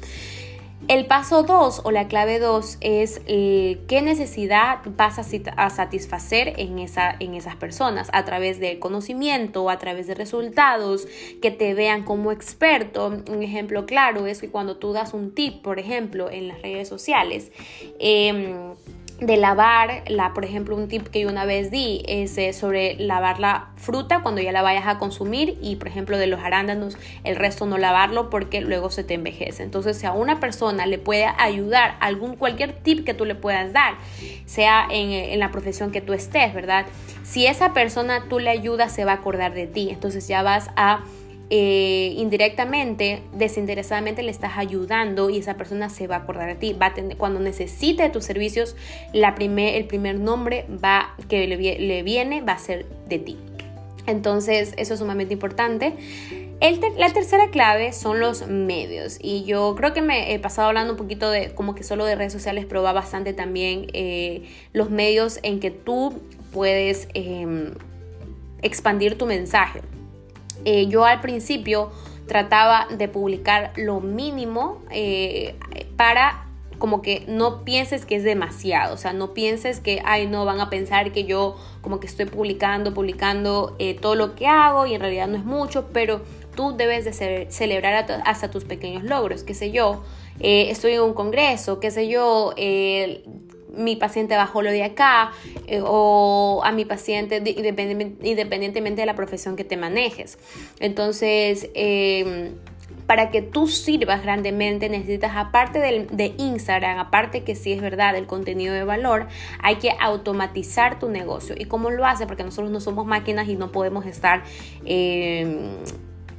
El 0.90 1.06
paso 1.06 1.44
2 1.44 1.82
o 1.84 1.92
la 1.92 2.08
clave 2.08 2.40
2 2.40 2.78
es 2.80 3.22
eh, 3.26 3.78
qué 3.86 4.02
necesidad 4.02 4.80
vas 4.96 5.20
a, 5.20 5.70
satisfacer 5.70 6.54
en, 6.56 6.80
esa, 6.80 7.14
en 7.20 7.34
esas 7.34 7.54
personas 7.54 8.10
a 8.12 8.24
través 8.24 8.58
del 8.58 8.80
conocimiento, 8.80 9.70
a 9.70 9.78
través 9.78 10.08
de 10.08 10.16
resultados, 10.16 11.06
que 11.40 11.52
te 11.52 11.74
vean 11.74 12.02
como 12.02 12.32
experto. 12.32 13.06
Un 13.06 13.42
ejemplo 13.44 13.86
claro 13.86 14.26
es 14.26 14.40
que 14.40 14.50
cuando 14.50 14.78
tú 14.78 14.92
das 14.92 15.14
un 15.14 15.32
tip, 15.32 15.62
por 15.62 15.78
ejemplo, 15.78 16.28
en 16.28 16.48
las 16.48 16.60
redes 16.60 16.88
sociales, 16.88 17.52
em, 18.00 18.74
de 19.20 19.36
lavar, 19.36 20.02
la, 20.08 20.32
por 20.32 20.44
ejemplo, 20.44 20.74
un 20.74 20.88
tip 20.88 21.08
que 21.08 21.20
yo 21.20 21.28
una 21.28 21.44
vez 21.44 21.70
di 21.70 22.02
es 22.06 22.36
eh, 22.38 22.52
sobre 22.52 22.94
lavar 22.96 23.38
la 23.38 23.68
fruta 23.76 24.22
cuando 24.22 24.40
ya 24.40 24.50
la 24.50 24.62
vayas 24.62 24.86
a 24.86 24.98
consumir 24.98 25.58
y, 25.60 25.76
por 25.76 25.88
ejemplo, 25.88 26.16
de 26.16 26.26
los 26.26 26.40
arándanos, 26.40 26.96
el 27.24 27.36
resto 27.36 27.66
no 27.66 27.76
lavarlo 27.76 28.30
porque 28.30 28.62
luego 28.62 28.90
se 28.90 29.04
te 29.04 29.14
envejece. 29.14 29.62
Entonces, 29.62 29.98
si 29.98 30.06
a 30.06 30.12
una 30.12 30.40
persona 30.40 30.86
le 30.86 30.98
puede 30.98 31.26
ayudar 31.38 31.96
algún 32.00 32.36
cualquier 32.36 32.72
tip 32.72 33.04
que 33.04 33.12
tú 33.12 33.26
le 33.26 33.34
puedas 33.34 33.72
dar, 33.72 33.94
sea 34.46 34.86
en, 34.90 35.10
en 35.10 35.38
la 35.38 35.50
profesión 35.50 35.92
que 35.92 36.00
tú 36.00 36.14
estés, 36.14 36.54
¿verdad? 36.54 36.86
Si 37.22 37.46
esa 37.46 37.74
persona 37.74 38.24
tú 38.28 38.38
le 38.38 38.50
ayudas, 38.50 38.92
se 38.92 39.04
va 39.04 39.12
a 39.12 39.16
acordar 39.16 39.52
de 39.52 39.66
ti. 39.66 39.90
Entonces 39.90 40.26
ya 40.28 40.42
vas 40.42 40.70
a 40.76 41.00
eh, 41.52 42.14
indirectamente, 42.16 43.24
desinteresadamente 43.34 44.22
le 44.22 44.30
estás 44.30 44.52
ayudando 44.56 45.30
y 45.30 45.38
esa 45.38 45.56
persona 45.56 45.88
se 45.88 46.06
va 46.06 46.16
a 46.16 46.18
acordar 46.20 46.46
de 46.46 46.54
ti. 46.54 46.72
Va 46.72 46.86
a 46.86 46.94
tener, 46.94 47.16
cuando 47.16 47.40
necesite 47.40 48.08
tus 48.08 48.24
servicios, 48.24 48.76
la 49.12 49.34
primer, 49.34 49.74
el 49.74 49.86
primer 49.86 50.20
nombre 50.20 50.64
va, 50.82 51.16
que 51.28 51.48
le, 51.48 52.02
viene 52.04 52.40
va 52.40 52.52
a 52.52 52.58
ser 52.58 52.86
de 53.08 53.18
ti. 53.18 53.36
Entonces, 54.06 54.74
eso 54.76 54.94
es 54.94 55.00
sumamente 55.00 55.32
importante. 55.32 55.94
la 56.96 57.12
tercera 57.12 57.50
clave 57.50 57.92
son 57.92 58.20
los 58.20 58.46
medios 58.46 59.18
y 59.20 59.42
yo 59.42 59.74
creo 59.76 59.92
que 59.92 60.02
me 60.02 60.32
he 60.32 60.38
pasado 60.38 60.68
hablando 60.68 60.92
un 60.92 60.98
poquito 60.98 61.32
de 61.32 61.52
como 61.52 61.74
que 61.74 61.82
solo 61.82 62.04
de 62.04 62.14
redes 62.14 62.32
sociales, 62.32 62.64
pero 62.68 62.82
bastante 62.84 63.32
también 63.32 63.88
eh, 63.92 64.44
los 64.72 64.90
medios 64.90 65.40
en 65.42 65.58
que 65.58 65.72
tú 65.72 66.14
puedes 66.52 67.08
em, 67.14 67.72
expandir 68.62 69.18
tu 69.18 69.26
mensaje. 69.26 69.80
Eh, 70.64 70.86
yo 70.86 71.04
al 71.04 71.20
principio 71.20 71.90
trataba 72.26 72.86
de 72.90 73.08
publicar 73.08 73.72
lo 73.76 74.00
mínimo 74.00 74.82
eh, 74.90 75.56
para 75.96 76.46
como 76.78 77.02
que 77.02 77.24
no 77.28 77.62
pienses 77.64 78.06
que 78.06 78.16
es 78.16 78.24
demasiado, 78.24 78.94
o 78.94 78.96
sea, 78.96 79.12
no 79.12 79.34
pienses 79.34 79.80
que, 79.80 80.00
ay, 80.02 80.26
no, 80.26 80.46
van 80.46 80.60
a 80.60 80.70
pensar 80.70 81.12
que 81.12 81.24
yo 81.24 81.56
como 81.82 82.00
que 82.00 82.06
estoy 82.06 82.24
publicando, 82.24 82.94
publicando 82.94 83.76
eh, 83.78 83.98
todo 84.00 84.14
lo 84.14 84.34
que 84.34 84.46
hago 84.46 84.86
y 84.86 84.94
en 84.94 85.00
realidad 85.02 85.28
no 85.28 85.36
es 85.36 85.44
mucho, 85.44 85.88
pero 85.92 86.22
tú 86.56 86.74
debes 86.74 87.04
de 87.04 87.48
celebrar 87.50 88.22
hasta 88.24 88.50
tus 88.50 88.64
pequeños 88.64 89.02
logros, 89.02 89.44
qué 89.44 89.52
sé 89.52 89.72
yo, 89.72 90.02
estoy 90.38 90.92
en 90.92 91.02
un 91.02 91.12
congreso, 91.12 91.80
qué 91.80 91.90
sé 91.90 92.08
yo, 92.08 92.54
mi 93.76 93.96
paciente 93.96 94.36
bajó 94.36 94.62
lo 94.62 94.70
de 94.70 94.84
acá 94.84 95.32
eh, 95.66 95.80
o 95.84 96.60
a 96.64 96.72
mi 96.72 96.84
paciente 96.84 97.42
independientemente 97.46 99.02
de 99.02 99.06
la 99.06 99.14
profesión 99.14 99.56
que 99.56 99.64
te 99.64 99.76
manejes. 99.76 100.38
Entonces, 100.78 101.70
em, 101.74 102.54
para 103.06 103.30
que 103.30 103.42
tú 103.42 103.66
sirvas 103.66 104.22
grandemente 104.22 104.88
necesitas, 104.88 105.32
aparte 105.34 105.80
de, 105.80 106.34
Instagram, 106.38 106.98
aparte 107.00 107.42
que 107.42 107.56
sí 107.56 107.72
es 107.72 107.80
verdad 107.80 108.14
el 108.14 108.26
contenido 108.26 108.72
de 108.72 108.84
valor, 108.84 109.26
hay 109.60 109.76
que 109.76 109.90
automatizar 109.98 111.00
tu 111.00 111.08
negocio. 111.08 111.56
¿Y 111.58 111.64
cómo 111.64 111.90
lo 111.90 112.06
hace? 112.06 112.28
Porque 112.28 112.44
nosotros 112.44 112.70
no 112.70 112.78
somos 112.78 113.06
máquinas 113.06 113.48
y 113.48 113.56
no 113.56 113.72
podemos 113.72 114.06
estar... 114.06 114.44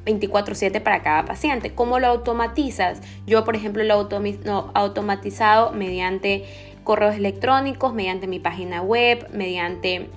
24/7 0.06 0.78
em, 0.78 0.84
para 0.84 1.02
cada 1.02 1.26
paciente. 1.26 1.76
¿Cómo 1.76 2.00
lo 2.00 2.08
automatizas? 2.08 3.02
Yo, 3.28 3.44
por 3.44 3.58
ejemplo, 3.58 3.84
lo 3.84 4.08
he 4.10 4.38
automatizado 4.74 5.74
mediante 5.74 6.46
correos 6.84 7.16
electrónicos, 7.16 7.94
mediante 7.94 8.28
mi 8.28 8.40
página 8.40 8.82
web, 8.82 9.28
mediante 9.32 10.10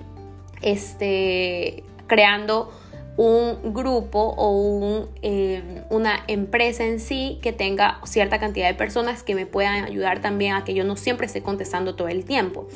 este, 0.61 1.83
creando 2.07 2.71
un 3.17 3.73
grupo 3.73 4.19
o 4.19 4.51
un, 4.51 5.07
eh, 5.21 5.83
una 5.89 6.23
empresa 6.27 6.83
en 6.83 6.99
sí 6.99 7.39
que 7.41 7.53
tenga 7.53 8.01
cierta 8.03 8.39
cantidad 8.39 8.67
de 8.67 8.73
personas 8.73 9.23
que 9.23 9.35
me 9.35 9.45
puedan 9.45 9.85
ayudar 9.85 10.21
también 10.21 10.53
a 10.53 10.65
que 10.65 10.73
yo 10.73 10.83
no 10.83 10.97
siempre 10.97 11.27
esté 11.27 11.41
contestando 11.41 11.95
todo 11.95 12.09
el 12.09 12.25
tiempo. 12.25 12.67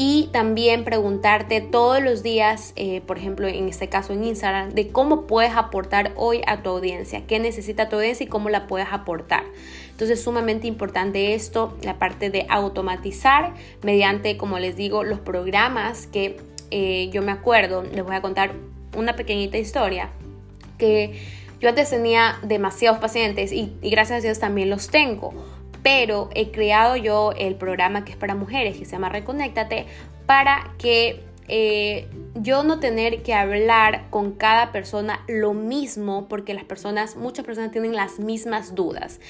Y 0.00 0.30
también 0.32 0.84
preguntarte 0.84 1.60
todos 1.60 2.02
los 2.02 2.22
días, 2.22 2.72
eh, 2.76 3.02
por 3.06 3.18
ejemplo, 3.18 3.48
en 3.48 3.68
este 3.68 3.88
caso 3.88 4.12
en 4.12 4.24
Instagram, 4.24 4.70
de 4.70 4.88
cómo 4.88 5.26
puedes 5.26 5.52
aportar 5.56 6.12
hoy 6.16 6.40
a 6.46 6.62
tu 6.62 6.70
audiencia, 6.70 7.26
qué 7.26 7.38
necesita 7.38 7.88
tu 7.88 7.96
audiencia 7.96 8.24
y 8.24 8.28
cómo 8.28 8.48
la 8.48 8.66
puedes 8.66 8.88
aportar. 8.90 9.44
Entonces, 9.98 10.22
sumamente 10.22 10.68
importante 10.68 11.34
esto, 11.34 11.76
la 11.82 11.98
parte 11.98 12.30
de 12.30 12.46
automatizar 12.48 13.54
mediante, 13.82 14.36
como 14.36 14.60
les 14.60 14.76
digo, 14.76 15.02
los 15.02 15.18
programas 15.18 16.06
que 16.06 16.36
eh, 16.70 17.10
yo 17.12 17.20
me 17.20 17.32
acuerdo, 17.32 17.82
les 17.82 18.04
voy 18.04 18.14
a 18.14 18.22
contar 18.22 18.52
una 18.96 19.16
pequeñita 19.16 19.58
historia, 19.58 20.10
que 20.78 21.18
yo 21.58 21.68
antes 21.68 21.90
tenía 21.90 22.38
demasiados 22.44 23.00
pacientes 23.00 23.50
y, 23.50 23.72
y 23.82 23.90
gracias 23.90 24.20
a 24.20 24.22
Dios 24.22 24.38
también 24.38 24.70
los 24.70 24.88
tengo 24.88 25.34
pero 25.82 26.28
he 26.34 26.50
creado 26.50 26.96
yo 26.96 27.32
el 27.36 27.54
programa 27.54 28.04
que 28.04 28.12
es 28.12 28.18
para 28.18 28.34
mujeres, 28.34 28.76
que 28.76 28.84
se 28.84 28.92
llama 28.92 29.08
Reconéctate, 29.08 29.86
para 30.26 30.74
que 30.76 31.22
eh, 31.48 32.08
yo 32.34 32.62
no 32.62 32.78
tener 32.78 33.22
que 33.22 33.34
hablar 33.34 34.06
con 34.10 34.32
cada 34.32 34.70
persona 34.70 35.24
lo 35.28 35.54
mismo 35.54 36.28
porque 36.28 36.54
las 36.54 36.64
personas, 36.64 37.16
muchas 37.16 37.44
personas 37.44 37.72
tienen 37.72 37.94
las 37.94 38.18
mismas 38.18 38.74
dudas. 38.74 39.20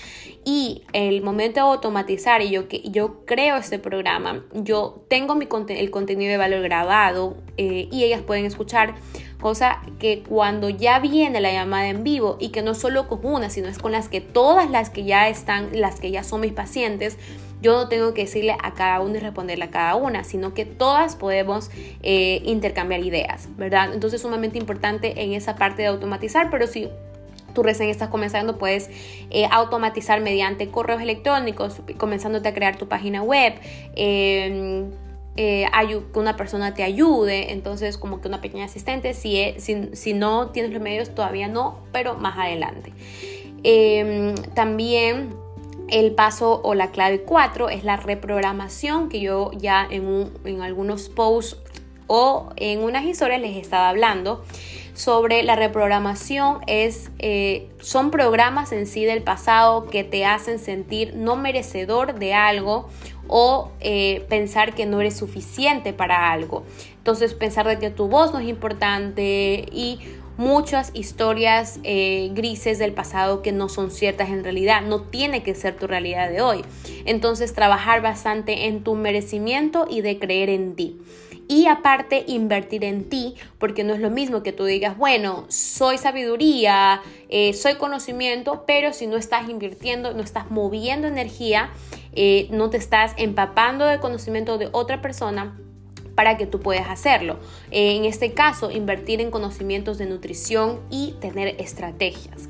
Y 0.44 0.82
el 0.92 1.22
momento 1.22 1.60
de 1.60 1.72
automatizar 1.72 2.42
y 2.42 2.50
yo, 2.50 2.68
yo 2.68 3.25
creo 3.25 3.56
este 3.56 3.78
programa, 3.78 4.44
yo 4.52 5.04
tengo 5.08 5.34
mi, 5.34 5.48
el 5.68 5.90
contenido 5.90 6.30
de 6.30 6.37
valor 6.37 6.62
grabado 6.62 7.37
eh, 7.56 7.88
y 7.90 8.04
ellas 8.04 8.22
pueden 8.22 8.44
escuchar 8.44 8.94
Cosa 9.40 9.82
que 10.00 10.25
cuando 10.25 10.68
ya 10.68 10.98
viene 10.98 11.40
la 11.40 11.52
llamada 11.52 11.87
en 11.88 12.02
vivo 12.02 12.38
y 12.40 12.48
que 12.48 12.60
no 12.60 12.75
solo 12.75 13.06
con 13.06 13.25
una, 13.25 13.50
sino 13.50 13.68
es 13.68 13.78
con 13.78 13.92
las 13.92 14.08
que 14.08 14.20
todas 14.20 14.68
las 14.68 14.90
que 14.90 15.04
ya 15.04 15.28
están, 15.28 15.68
las 15.72 16.00
que 16.00 16.10
ya 16.10 16.25
son 16.25 16.40
mis 16.40 16.52
pacientes, 16.52 17.18
yo 17.60 17.72
no 17.72 17.88
tengo 17.88 18.14
que 18.14 18.22
decirle 18.22 18.56
a 18.62 18.74
cada 18.74 19.00
uno 19.00 19.16
y 19.16 19.18
responderle 19.20 19.64
a 19.64 19.70
cada 19.70 19.96
una, 19.96 20.24
sino 20.24 20.54
que 20.54 20.64
todas 20.64 21.16
podemos 21.16 21.70
eh, 22.02 22.40
intercambiar 22.44 23.00
ideas, 23.00 23.48
¿verdad? 23.56 23.92
Entonces 23.92 24.18
es 24.18 24.22
sumamente 24.22 24.58
importante 24.58 25.22
en 25.22 25.32
esa 25.32 25.56
parte 25.56 25.82
de 25.82 25.88
automatizar, 25.88 26.50
pero 26.50 26.66
si 26.66 26.88
tú 27.54 27.62
recién 27.62 27.88
estás 27.88 28.08
comenzando, 28.08 28.58
puedes 28.58 28.90
eh, 29.30 29.48
automatizar 29.50 30.20
mediante 30.20 30.68
correos 30.68 31.02
electrónicos, 31.02 31.80
comenzándote 31.96 32.48
a 32.48 32.54
crear 32.54 32.76
tu 32.76 32.88
página 32.88 33.22
web. 33.22 33.54
Em, 33.96 34.90
eh, 35.40 35.66
que 36.12 36.18
una 36.18 36.36
persona 36.36 36.74
te 36.74 36.82
ayude, 36.82 37.52
entonces 37.52 37.96
como 37.96 38.20
que 38.20 38.26
una 38.26 38.40
pequeña 38.40 38.64
asistente, 38.64 39.14
si, 39.14 39.54
si, 39.58 39.90
si 39.92 40.12
no 40.12 40.50
tienes 40.50 40.72
los 40.72 40.82
medios 40.82 41.14
todavía 41.14 41.46
no, 41.46 41.78
pero 41.92 42.14
más 42.14 42.36
adelante. 42.36 42.92
Em, 43.62 44.34
también 44.54 45.34
el 45.90 46.12
paso 46.12 46.61
o 46.62 46.75
la 46.75 46.90
clave 46.90 47.23
4 47.23 47.68
es 47.68 47.85
la 47.85 47.97
reprogramación 47.97 49.09
que 49.09 49.21
yo 49.21 49.50
ya 49.52 49.87
en, 49.90 50.62
algunos 50.62 51.09
posts 51.09 51.57
o 52.07 52.50
en 52.57 52.83
unas 52.83 53.04
historias 53.04 53.40
les 53.40 53.57
estaba 53.57 53.88
hablando 53.88 54.45
sobre 54.95 55.42
la 55.45 55.54
reprogramación 55.54 56.59
es 56.66 57.11
eh, 57.18 57.68
son 57.80 58.11
programas 58.11 58.73
en 58.73 58.87
sí 58.87 59.04
del 59.04 59.23
pasado 59.23 59.87
que 59.87 60.02
te 60.02 60.25
hacen 60.25 60.59
sentir 60.59 61.14
no 61.14 61.37
merecedor 61.37 62.18
de 62.18 62.35
algo 62.35 62.88
o 63.28 63.71
eh, 63.80 64.26
pensar 64.28 64.75
que 64.75 64.87
no 64.87 65.00
eres 65.00 65.16
suficiente 65.16 65.92
para 65.92 66.33
algo. 66.33 66.64
Entonces 66.97 67.35
pensar 67.35 67.68
de 67.68 67.78
que 67.78 67.90
tu 67.90 68.09
voz 68.09 68.33
no 68.33 68.40
es 68.40 68.49
importante 68.49 69.66
y 69.71 70.00
muchas 70.38 70.92
historias 70.95 71.80
eh, 71.83 72.30
grises 72.33 72.78
del 72.78 72.95
pasado 72.95 73.42
que 73.42 73.52
no 73.52 73.68
son 73.68 73.90
ciertas 73.90 74.30
en 74.30 74.45
realidad, 74.45 74.83
no 74.83 75.02
tiene 75.02 75.42
que 75.42 75.54
ser 75.54 75.76
tu 75.76 75.87
realidad 75.87 76.30
de 76.30 76.40
hoy. 76.40 76.64
Entonces 77.04 77.52
trabajar 77.52 78.00
bastante 78.00 78.66
en 78.66 78.83
tu 78.85 78.95
merecimiento 78.95 79.87
y 79.90 80.00
de 80.00 80.18
creer 80.18 80.49
en 80.49 80.76
ti. 80.76 80.97
Y 81.49 81.66
aparte 81.66 82.25
invertir 82.28 82.85
en 82.85 83.09
ti, 83.09 83.35
porque 83.59 83.83
no 83.83 83.95
es 83.95 84.00
lo 84.00 84.11
mismo 84.11 84.42
que 84.42 84.52
tú 84.52 84.64
digas, 84.64 84.97
bueno, 84.97 85.47
soy 85.49 85.99
sabiduría, 85.99 87.00
eh, 87.30 87.54
soy 87.54 87.76
conocimiento, 87.76 88.64
pero 88.66 88.92
si 88.92 89.07
no 89.07 89.16
estás 89.16 89.49
invirtiendo, 89.49 90.12
no 90.12 90.23
estás 90.23 90.50
moviendo 90.50 91.09
energía, 91.09 91.71
eh, 92.12 92.49
no 92.50 92.68
te 92.71 92.76
estás 92.76 93.14
empapando 93.16 93.87
de 93.87 93.99
conocimiento 93.99 94.59
de 94.59 94.68
otra 94.73 95.00
persona, 95.00 95.59
para 96.18 96.37
que 96.37 96.48
tú 96.48 96.58
puedas 96.58 96.88
hacerlo. 96.88 97.38
En 97.70 98.04
este 98.04 98.32
caso, 98.32 98.72
invertir 98.72 99.20
en 99.20 99.30
conocimientos 99.30 99.98
de 99.98 100.06
nutrición 100.06 100.80
y 100.90 101.12
tener 101.20 101.54
estrategias. 101.60 102.48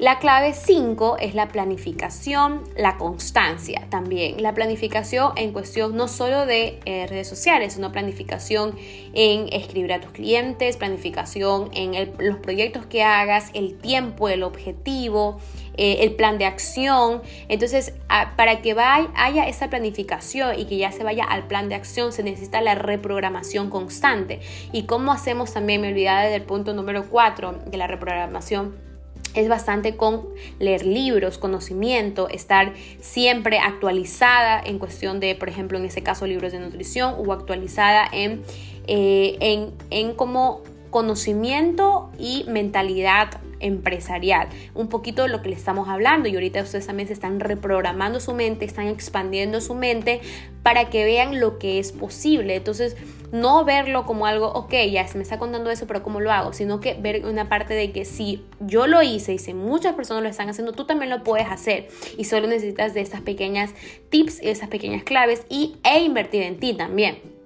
La 0.00 0.18
clave 0.18 0.52
5 0.52 1.18
es 1.20 1.36
la 1.36 1.46
planificación, 1.46 2.64
la 2.76 2.96
constancia 2.96 3.86
también. 3.88 4.42
La 4.42 4.52
planificación 4.52 5.30
en 5.36 5.52
cuestión 5.52 5.94
no 5.94 6.08
solo 6.08 6.44
de 6.44 6.80
eh, 6.86 7.06
redes 7.06 7.28
sociales, 7.28 7.74
sino 7.74 7.92
planificación 7.92 8.74
en 9.12 9.46
escribir 9.52 9.92
a 9.92 10.00
tus 10.00 10.10
clientes, 10.10 10.76
planificación 10.76 11.70
en 11.74 12.12
los 12.18 12.38
proyectos 12.38 12.84
que 12.84 13.04
hagas, 13.04 13.52
el 13.54 13.78
tiempo, 13.78 14.28
el 14.28 14.42
objetivo, 14.42 15.38
eh, 15.78 15.98
el 16.00 16.16
plan 16.16 16.38
de 16.38 16.44
acción. 16.44 17.22
Entonces, 17.48 17.94
para 18.36 18.60
que 18.60 18.74
vaya, 18.74 19.08
haya 19.14 19.46
esa 19.46 19.70
planificación 19.70 20.58
y 20.58 20.64
que 20.66 20.76
ya 20.76 20.90
se 20.90 21.04
vaya 21.04 21.24
al 21.24 21.46
plan 21.46 21.68
de 21.68 21.76
acción, 21.76 22.12
se 22.12 22.24
necesita 22.24 22.60
la 22.60 22.74
reprogramación 22.74 23.70
constante. 23.70 24.40
¿Y 24.72 24.82
cómo 24.82 25.12
hacemos 25.12 25.54
también? 25.54 25.80
Me 25.80 25.88
olvidaba 25.88 26.22
del 26.22 26.42
punto 26.42 26.74
número 26.74 27.08
4 27.08 27.60
de 27.66 27.76
la 27.76 27.86
reprogramación 27.86 28.88
es 29.34 29.48
bastante 29.48 29.96
con 29.96 30.26
leer 30.58 30.84
libros, 30.84 31.38
conocimiento, 31.38 32.28
estar 32.28 32.72
siempre 33.00 33.58
actualizada 33.58 34.60
en 34.60 34.78
cuestión 34.80 35.20
de, 35.20 35.36
por 35.36 35.48
ejemplo, 35.48 35.78
en 35.78 35.84
ese 35.84 36.02
caso, 36.02 36.26
libros 36.26 36.50
de 36.50 36.58
nutrición 36.58 37.14
o 37.18 37.32
actualizada 37.32 38.08
en, 38.10 38.42
eh, 38.88 39.36
en, 39.40 39.74
en 39.90 40.14
como 40.14 40.62
conocimiento 40.90 42.10
y 42.18 42.46
mentalidad 42.48 43.40
empresarial. 43.60 44.48
Un 44.74 44.88
poquito 44.88 45.22
de 45.22 45.28
lo 45.28 45.42
que 45.42 45.48
le 45.50 45.56
estamos 45.56 45.88
hablando 45.88 46.28
y 46.28 46.34
ahorita 46.34 46.62
ustedes 46.62 46.86
también 46.86 47.08
se 47.08 47.14
están 47.14 47.40
reprogramando 47.40 48.20
su 48.20 48.34
mente, 48.34 48.64
están 48.64 48.88
expandiendo 48.88 49.60
su 49.60 49.74
mente 49.74 50.20
para 50.62 50.90
que 50.90 51.04
vean 51.04 51.40
lo 51.40 51.58
que 51.58 51.78
es 51.78 51.92
posible. 51.92 52.56
Entonces, 52.56 52.96
no 53.32 53.64
verlo 53.64 54.06
como 54.06 54.26
algo, 54.26 54.48
ok, 54.52 54.72
ya 54.90 55.06
se 55.06 55.18
me 55.18 55.22
está 55.22 55.38
contando 55.38 55.70
eso, 55.70 55.86
pero 55.86 56.02
¿cómo 56.02 56.20
lo 56.20 56.32
hago? 56.32 56.52
Sino 56.52 56.80
que 56.80 56.94
ver 56.94 57.26
una 57.26 57.48
parte 57.48 57.74
de 57.74 57.92
que 57.92 58.04
si 58.04 58.44
yo 58.60 58.86
lo 58.86 59.02
hice 59.02 59.34
y 59.34 59.38
si 59.38 59.54
muchas 59.54 59.94
personas 59.94 60.22
lo 60.22 60.28
están 60.28 60.48
haciendo, 60.48 60.72
tú 60.72 60.84
también 60.84 61.10
lo 61.10 61.22
puedes 61.22 61.48
hacer. 61.48 61.88
Y 62.16 62.24
solo 62.24 62.46
necesitas 62.46 62.94
de 62.94 63.00
estas 63.00 63.20
pequeñas 63.20 63.74
tips 64.08 64.42
y 64.42 64.48
esas 64.48 64.68
pequeñas 64.68 65.02
claves 65.02 65.44
y, 65.48 65.76
e 65.84 66.00
invertir 66.00 66.42
en 66.42 66.58
ti 66.58 66.74
también. 66.74 67.37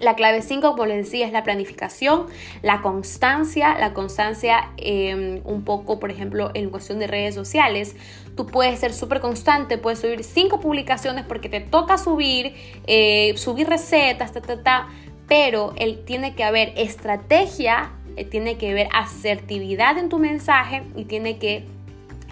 La 0.00 0.14
clave 0.14 0.42
5, 0.42 0.70
como 0.72 0.86
les 0.86 1.04
decía, 1.04 1.26
es 1.26 1.32
la 1.32 1.42
planificación, 1.42 2.26
la 2.62 2.82
constancia, 2.82 3.76
la 3.78 3.94
constancia 3.94 4.70
em, 4.76 5.40
un 5.44 5.64
poco, 5.64 5.98
por 5.98 6.10
ejemplo, 6.10 6.50
en 6.54 6.70
cuestión 6.70 6.98
de 6.98 7.06
redes 7.06 7.34
sociales. 7.34 7.96
Tú 8.36 8.46
puedes 8.46 8.78
ser 8.78 8.92
súper 8.92 9.20
constante, 9.20 9.78
puedes 9.78 9.98
subir 9.98 10.22
5 10.22 10.60
publicaciones 10.60 11.24
porque 11.24 11.48
te 11.48 11.60
toca 11.60 11.98
subir, 11.98 12.54
eh, 12.86 13.34
subir 13.36 13.68
recetas, 13.68 14.32
ta, 14.32 14.40
ta, 14.40 14.62
ta, 14.62 14.88
pero 15.26 15.74
él, 15.76 16.04
tiene 16.04 16.34
que 16.34 16.44
haber 16.44 16.72
estrategia, 16.76 17.92
eh, 18.16 18.24
tiene 18.24 18.56
que 18.56 18.70
haber 18.70 18.88
asertividad 18.92 19.98
en 19.98 20.08
tu 20.08 20.18
mensaje 20.18 20.82
y 20.94 21.04
tiene 21.06 21.38
que, 21.38 21.64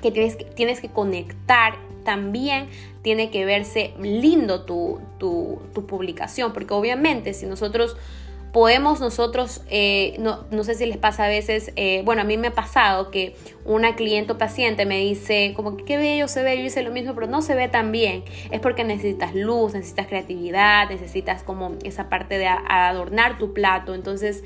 que 0.00 0.12
tienes, 0.12 0.38
tienes 0.54 0.80
que 0.80 0.88
conectar 0.88 1.85
también 2.06 2.68
tiene 3.02 3.30
que 3.30 3.44
verse 3.44 3.92
lindo 4.00 4.64
tu, 4.64 5.02
publicación, 5.86 6.54
porque 6.54 6.72
obviamente 6.72 7.34
si 7.34 7.44
nosotros 7.44 7.96
podemos 8.52 9.00
nosotros, 9.00 9.60
eh, 9.68 10.16
no, 10.18 10.46
no, 10.50 10.64
sé 10.64 10.74
si 10.76 10.86
les 10.86 10.96
pasa 10.96 11.24
a 11.24 11.28
veces, 11.28 11.72
eh, 11.76 12.00
bueno, 12.06 12.22
a 12.22 12.24
mí 12.24 12.38
me 12.38 12.48
ha 12.48 12.54
pasado 12.54 13.10
que 13.10 13.36
una 13.66 13.96
cliente 13.96 14.32
o 14.32 14.38
paciente 14.38 14.86
me 14.86 14.98
dice 14.98 15.52
como 15.54 15.76
que 15.76 15.84
qué 15.84 15.98
bello 15.98 16.26
se 16.26 16.42
ve, 16.42 16.56
yo 16.56 16.64
hice 16.64 16.82
lo 16.82 16.90
mismo, 16.90 17.14
pero 17.14 17.26
no 17.26 17.42
se 17.42 17.54
ve 17.54 17.68
tan 17.68 17.92
bien. 17.92 18.24
Es 18.50 18.60
porque 18.60 18.82
necesitas 18.82 19.34
luz, 19.34 19.74
necesitas 19.74 20.06
creatividad, 20.06 20.88
necesitas 20.88 21.42
como 21.42 21.74
esa 21.84 22.08
parte 22.08 22.38
de 22.38 22.46
adornar 22.46 23.36
tu 23.36 23.52
plato. 23.52 23.94
Entonces 23.94 24.42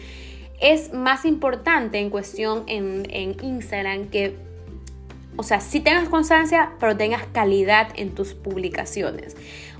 es 0.60 0.92
más 0.92 1.24
importante 1.24 2.00
en 2.00 2.10
cuestión 2.10 2.64
en, 2.66 3.06
en 3.10 3.36
Instagram 3.42 4.08
que 4.08 4.49
o 5.36 5.42
sea, 5.42 5.60
si 5.60 5.80
tengas 5.80 6.08
constancia, 6.08 6.72
pero 6.80 6.96
tengas 6.96 7.24
calidad 7.32 7.88
en 7.96 8.14
tus 8.14 8.34
publicaciones. 8.34 9.36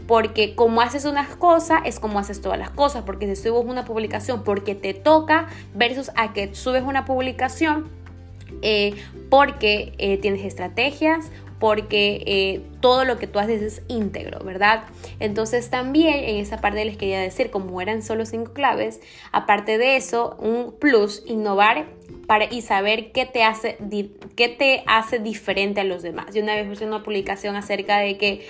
Porque 0.07 0.55
como 0.55 0.81
haces 0.81 1.05
unas 1.05 1.37
cosas, 1.37 1.83
es 1.85 2.01
como 2.01 2.19
haces 2.19 2.41
todas 2.41 2.59
las 2.59 2.71
cosas. 2.71 3.05
Porque 3.05 3.27
si 3.35 3.43
subes 3.43 3.65
una 3.65 3.85
publicación 3.85 4.43
porque 4.43 4.75
te 4.75 4.95
toca 4.95 5.49
versus 5.75 6.11
a 6.17 6.33
que 6.33 6.55
subes 6.55 6.83
una 6.83 7.05
publicación 7.05 7.89
eh, 8.63 8.95
porque 9.29 9.93
eh, 9.99 10.19
tienes 10.19 10.45
estrategias 10.45 11.31
porque 11.61 12.23
eh, 12.27 12.63
todo 12.81 13.05
lo 13.05 13.19
que 13.19 13.27
tú 13.27 13.39
haces 13.39 13.61
es 13.61 13.83
íntegro, 13.87 14.43
¿verdad? 14.43 14.85
Entonces 15.21 15.69
también 15.69 16.25
en 16.25 16.37
esa 16.37 16.61
parte 16.63 16.85
les 16.87 16.97
quería 16.97 17.21
decir, 17.21 17.51
como 17.51 17.83
eran 17.83 18.03
solo 18.03 18.25
cinco 18.25 18.55
claves, 18.55 19.01
aparte 19.31 19.77
de 19.77 19.97
eso, 19.97 20.37
un 20.41 20.73
plus, 20.73 21.23
innovar 21.27 21.87
y 22.51 22.63
saber 22.63 23.13
qué 23.13 23.27
te, 23.27 23.43
hace, 23.43 23.77
qué 24.37 24.49
te 24.49 24.85
hace 24.87 25.19
diferente 25.19 25.81
a 25.81 25.85
los 25.85 26.03
demás. 26.03 26.35
Yo 26.35 26.43
una 26.43 26.55
vez 26.55 26.69
puse 26.69 26.87
una 26.87 27.03
publicación 27.03 27.57
acerca 27.57 27.99
de 27.99 28.17
que, 28.17 28.47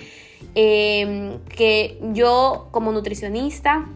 em, 0.53 1.39
que 1.55 1.99
yo 2.13 2.67
como 2.71 2.91
nutricionista, 2.91 3.87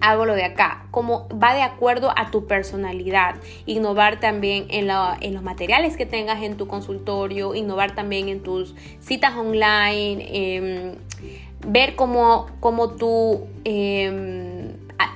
hago 0.00 0.24
lo 0.26 0.34
de 0.34 0.44
acá, 0.44 0.86
como 0.92 1.28
va 1.30 1.54
de 1.54 1.62
acuerdo 1.62 2.12
a 2.16 2.30
tu 2.30 2.46
personalidad. 2.46 3.34
Innovar 3.66 4.20
también 4.20 4.66
en, 4.70 4.86
los 4.86 5.42
materiales 5.42 5.96
que 5.96 6.06
tengas 6.06 6.42
en 6.42 6.56
tu 6.56 6.66
consultorio, 6.66 7.54
innovar 7.54 7.94
también 7.94 8.28
en 8.28 8.42
tus 8.42 8.74
citas 9.00 9.36
online, 9.36 10.26
em, 10.30 10.94
ver 11.66 11.96
cómo, 11.96 12.46
cómo 12.60 12.90
tú... 12.90 13.46
Em, 13.64 14.57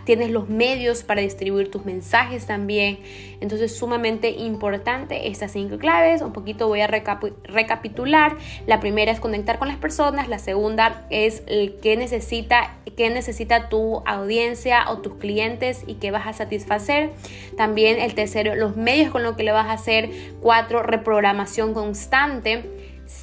tienes 0.05 0.31
los 0.31 0.49
medios 0.49 1.03
para 1.03 1.21
distribuir 1.21 1.71
tus 1.71 1.85
mensajes 1.85 2.47
también. 2.47 2.99
Entonces, 3.41 3.77
sumamente 3.77 4.31
importante 4.31 5.29
estas 5.29 5.53
cinco 5.53 5.79
claves. 5.79 6.23
Un 6.23 6.33
poquito 6.33 6.69
voy 6.69 6.81
a 6.81 6.87
recapitular. 6.87 8.37
La 8.67 8.81
primera 8.81 9.13
es 9.13 9.21
conectar 9.21 9.59
con 9.59 9.69
las 9.69 9.77
personas. 9.77 10.29
La 10.29 10.39
segunda 10.39 11.07
es 11.11 11.43
el 11.47 11.79
que 11.81 11.97
necesita, 11.97 12.77
qué 12.97 13.11
necesita 13.11 13.69
tu 13.69 14.03
audiencia 14.07 14.91
o 14.91 14.99
tus 14.99 15.15
clientes 15.15 15.85
y 15.87 15.95
qué 15.95 16.11
vas 16.11 16.27
a 16.27 16.33
satisfacer. 16.33 17.11
También 17.57 18.01
el 18.01 18.15
tercero, 18.15 18.55
los 18.55 18.77
medios 18.77 19.11
con 19.11 19.23
los 19.23 19.37
que 19.37 19.43
le 19.43 19.53
vas 19.53 19.69
a 19.69 19.73
hacer. 19.73 20.11
Cuatro, 20.41 20.83
reprogramación 20.83 21.75
constante 21.75 22.65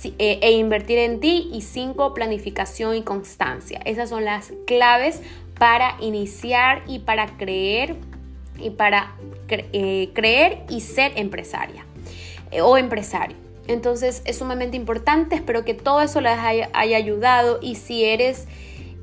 eh, 0.04 0.39
e 0.41 0.52
invertir 0.52 1.00
en 1.00 1.19
ti 1.19 1.50
y 1.52 1.62
cinco 1.62 2.13
planificación 2.13 2.95
y 2.95 3.02
constancia. 3.02 3.82
Esas 3.86 4.10
son 4.10 4.24
las 4.24 4.54
claves 4.67 5.22
para 5.60 5.95
iniciar 6.00 6.82
y 6.88 7.00
para 7.00 7.38
creer 7.38 7.98
y 8.58 8.72
para 8.72 9.13
eh, 9.50 10.10
creer 10.13 10.63
y 10.69 10.82
ser 10.82 11.12
empresaria 11.15 11.86
eh, 12.52 12.62
o 12.62 12.78
empresario. 12.78 13.38
Entonces 13.67 14.24
es 14.26 14.38
sumamente 14.38 14.76
importante, 14.78 15.36
espero 15.36 15.63
que 15.63 15.76
todo 15.76 16.02
eso 16.02 16.22
les 16.22 16.39
haya, 16.39 16.69
ayudado 16.74 17.60
y 17.62 17.76
si 17.76 18.04
eres 18.04 18.48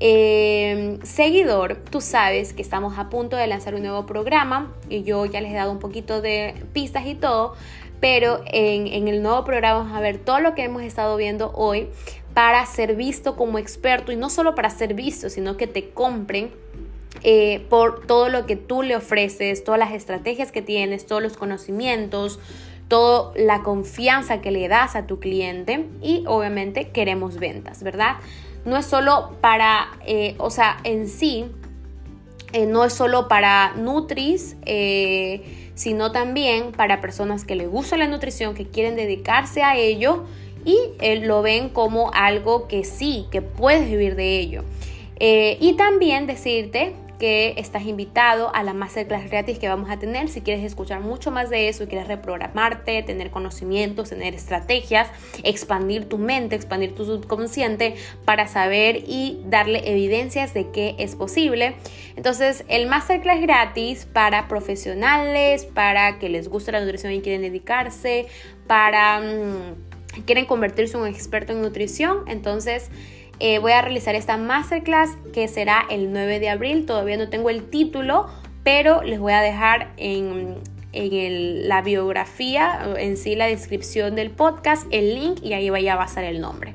em, 0.00 1.00
seguidor, 1.02 1.76
tú 1.76 2.00
sabes 2.00 2.52
que 2.52 2.62
estamos 2.62 2.98
a 2.98 3.08
punto 3.08 3.36
de 3.36 3.46
lanzar 3.46 3.76
un 3.76 3.82
nuevo 3.82 4.06
programa 4.06 4.72
y 4.88 5.04
yo 5.04 5.24
ya 5.24 5.40
les 5.40 5.52
he 5.52 5.54
dado 5.54 5.70
un 5.70 5.78
poquito 5.78 6.20
de 6.20 6.54
pistas 6.72 7.06
y 7.06 7.14
todo, 7.14 7.54
pero 8.00 8.40
en, 8.46 8.88
en 8.88 9.06
el 9.06 9.22
nuevo 9.22 9.44
programa 9.44 9.80
vamos 9.80 9.96
a 9.96 10.00
ver 10.00 10.18
todo 10.18 10.40
lo 10.40 10.54
que 10.54 10.64
hemos 10.64 10.82
estado 10.82 11.16
viendo 11.16 11.52
hoy 11.54 11.88
para 12.36 12.66
ser 12.66 12.96
visto 12.96 13.34
como 13.34 13.56
experto 13.56 14.12
y 14.12 14.16
no 14.16 14.28
solo 14.28 14.54
para 14.54 14.68
ser 14.68 14.92
visto, 14.92 15.30
sino 15.30 15.56
que 15.56 15.66
te 15.66 15.88
compren 15.88 16.50
eh, 17.22 17.64
por 17.70 18.06
todo 18.06 18.28
lo 18.28 18.44
que 18.44 18.56
tú 18.56 18.82
le 18.82 18.94
ofreces, 18.94 19.64
todas 19.64 19.80
las 19.80 19.92
estrategias 19.92 20.52
que 20.52 20.60
tienes, 20.60 21.06
todos 21.06 21.22
los 21.22 21.38
conocimientos, 21.38 22.38
toda 22.88 23.32
la 23.36 23.62
confianza 23.62 24.42
que 24.42 24.50
le 24.50 24.68
das 24.68 24.96
a 24.96 25.06
tu 25.06 25.18
cliente 25.18 25.86
y 26.02 26.24
obviamente 26.26 26.90
queremos 26.90 27.38
ventas, 27.38 27.82
¿verdad? 27.82 28.16
No 28.66 28.76
es 28.76 28.84
solo 28.84 29.38
para, 29.40 29.96
eh, 30.04 30.34
o 30.36 30.50
sea, 30.50 30.76
en 30.84 31.08
sí, 31.08 31.46
eh, 32.52 32.66
no 32.66 32.84
es 32.84 32.92
solo 32.92 33.28
para 33.28 33.72
Nutris, 33.76 34.58
eh, 34.66 35.70
sino 35.74 36.12
también 36.12 36.72
para 36.72 37.00
personas 37.00 37.46
que 37.46 37.54
les 37.54 37.70
gusta 37.70 37.96
la 37.96 38.08
nutrición, 38.08 38.54
que 38.54 38.66
quieren 38.66 38.94
dedicarse 38.94 39.62
a 39.62 39.74
ello 39.76 40.26
y 40.66 40.76
lo 41.20 41.40
ven 41.40 41.70
como 41.70 42.10
algo 42.12 42.68
que 42.68 42.84
sí, 42.84 43.26
que 43.30 43.40
puedes 43.40 43.88
vivir 43.88 44.16
de 44.16 44.38
ello. 44.38 44.64
y 45.18 45.72
también 45.78 46.26
decirte 46.26 46.92
que 47.18 47.54
estás 47.56 47.84
invitado 47.86 48.54
a 48.54 48.62
la 48.62 48.74
masterclass 48.74 49.30
gratis 49.30 49.58
que 49.58 49.68
vamos 49.68 49.90
a 49.90 49.98
tener. 49.98 50.28
Si 50.28 50.40
quieres 50.40 50.64
escuchar 50.64 51.00
mucho 51.00 51.30
más 51.30 51.50
de 51.50 51.68
eso 51.68 51.84
y 51.84 51.86
quieres 51.86 52.08
reprogramarte, 52.08 53.02
tener 53.02 53.30
conocimientos, 53.30 54.10
tener 54.10 54.34
estrategias, 54.34 55.08
expandir 55.42 56.08
tu 56.08 56.18
mente, 56.18 56.56
expandir 56.56 56.94
tu 56.94 57.04
subconsciente 57.04 57.96
para 58.24 58.46
saber 58.46 59.04
y 59.06 59.40
darle 59.46 59.90
evidencias 59.90 60.54
de 60.54 60.70
que 60.70 60.94
es 60.98 61.16
posible. 61.16 61.74
Entonces, 62.16 62.64
el 62.68 62.86
masterclass 62.86 63.40
gratis 63.40 64.06
para 64.12 64.48
profesionales, 64.48 65.64
para 65.64 66.18
que 66.18 66.28
les 66.28 66.48
guste 66.48 66.72
la 66.72 66.80
nutrición 66.80 67.12
y 67.12 67.20
quieren 67.20 67.42
dedicarse, 67.42 68.26
para... 68.66 69.20
Mm, 69.20 69.85
quieren 70.24 70.46
convertirse 70.46 70.96
en 70.96 71.02
un 71.02 71.08
experto 71.08 71.52
en 71.52 71.62
nutrición, 71.62 72.20
entonces 72.26 72.90
eh, 73.38 73.58
voy 73.58 73.72
a 73.72 73.82
realizar 73.82 74.14
esta 74.14 74.36
masterclass 74.36 75.10
que 75.32 75.46
será 75.48 75.84
el 75.90 76.12
9 76.12 76.40
de 76.40 76.48
abril. 76.48 76.86
Todavía 76.86 77.16
no 77.16 77.28
tengo 77.28 77.50
el 77.50 77.68
título, 77.68 78.26
pero 78.64 79.02
les 79.02 79.20
voy 79.20 79.32
a 79.32 79.40
dejar 79.40 79.92
en, 79.96 80.56
la 81.68 81.82
biografía, 81.82 82.94
en 82.96 83.18
sí 83.18 83.34
la 83.34 83.46
descripción 83.46 84.16
del 84.16 84.30
podcast, 84.30 84.86
el 84.90 85.14
link 85.14 85.40
y 85.42 85.52
ahí 85.52 85.68
vaya 85.68 85.92
a 85.92 85.96
basar 85.96 86.24
el 86.24 86.40
nombre. 86.40 86.74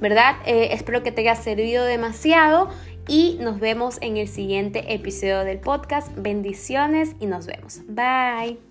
¿Verdad? 0.00 0.36
Eh, 0.46 0.70
espero 0.72 1.02
que 1.02 1.12
te 1.12 1.20
haya 1.20 1.34
servido 1.34 1.84
demasiado 1.84 2.70
y 3.08 3.36
nos 3.40 3.58
vemos 3.58 3.98
en 4.00 4.16
el 4.16 4.28
siguiente 4.28 4.94
episodio 4.94 5.44
del 5.44 5.58
podcast. 5.58 6.10
Bendiciones 6.16 7.14
y 7.20 7.26
nos 7.26 7.46
vemos. 7.46 7.82
Bye. 7.88 8.67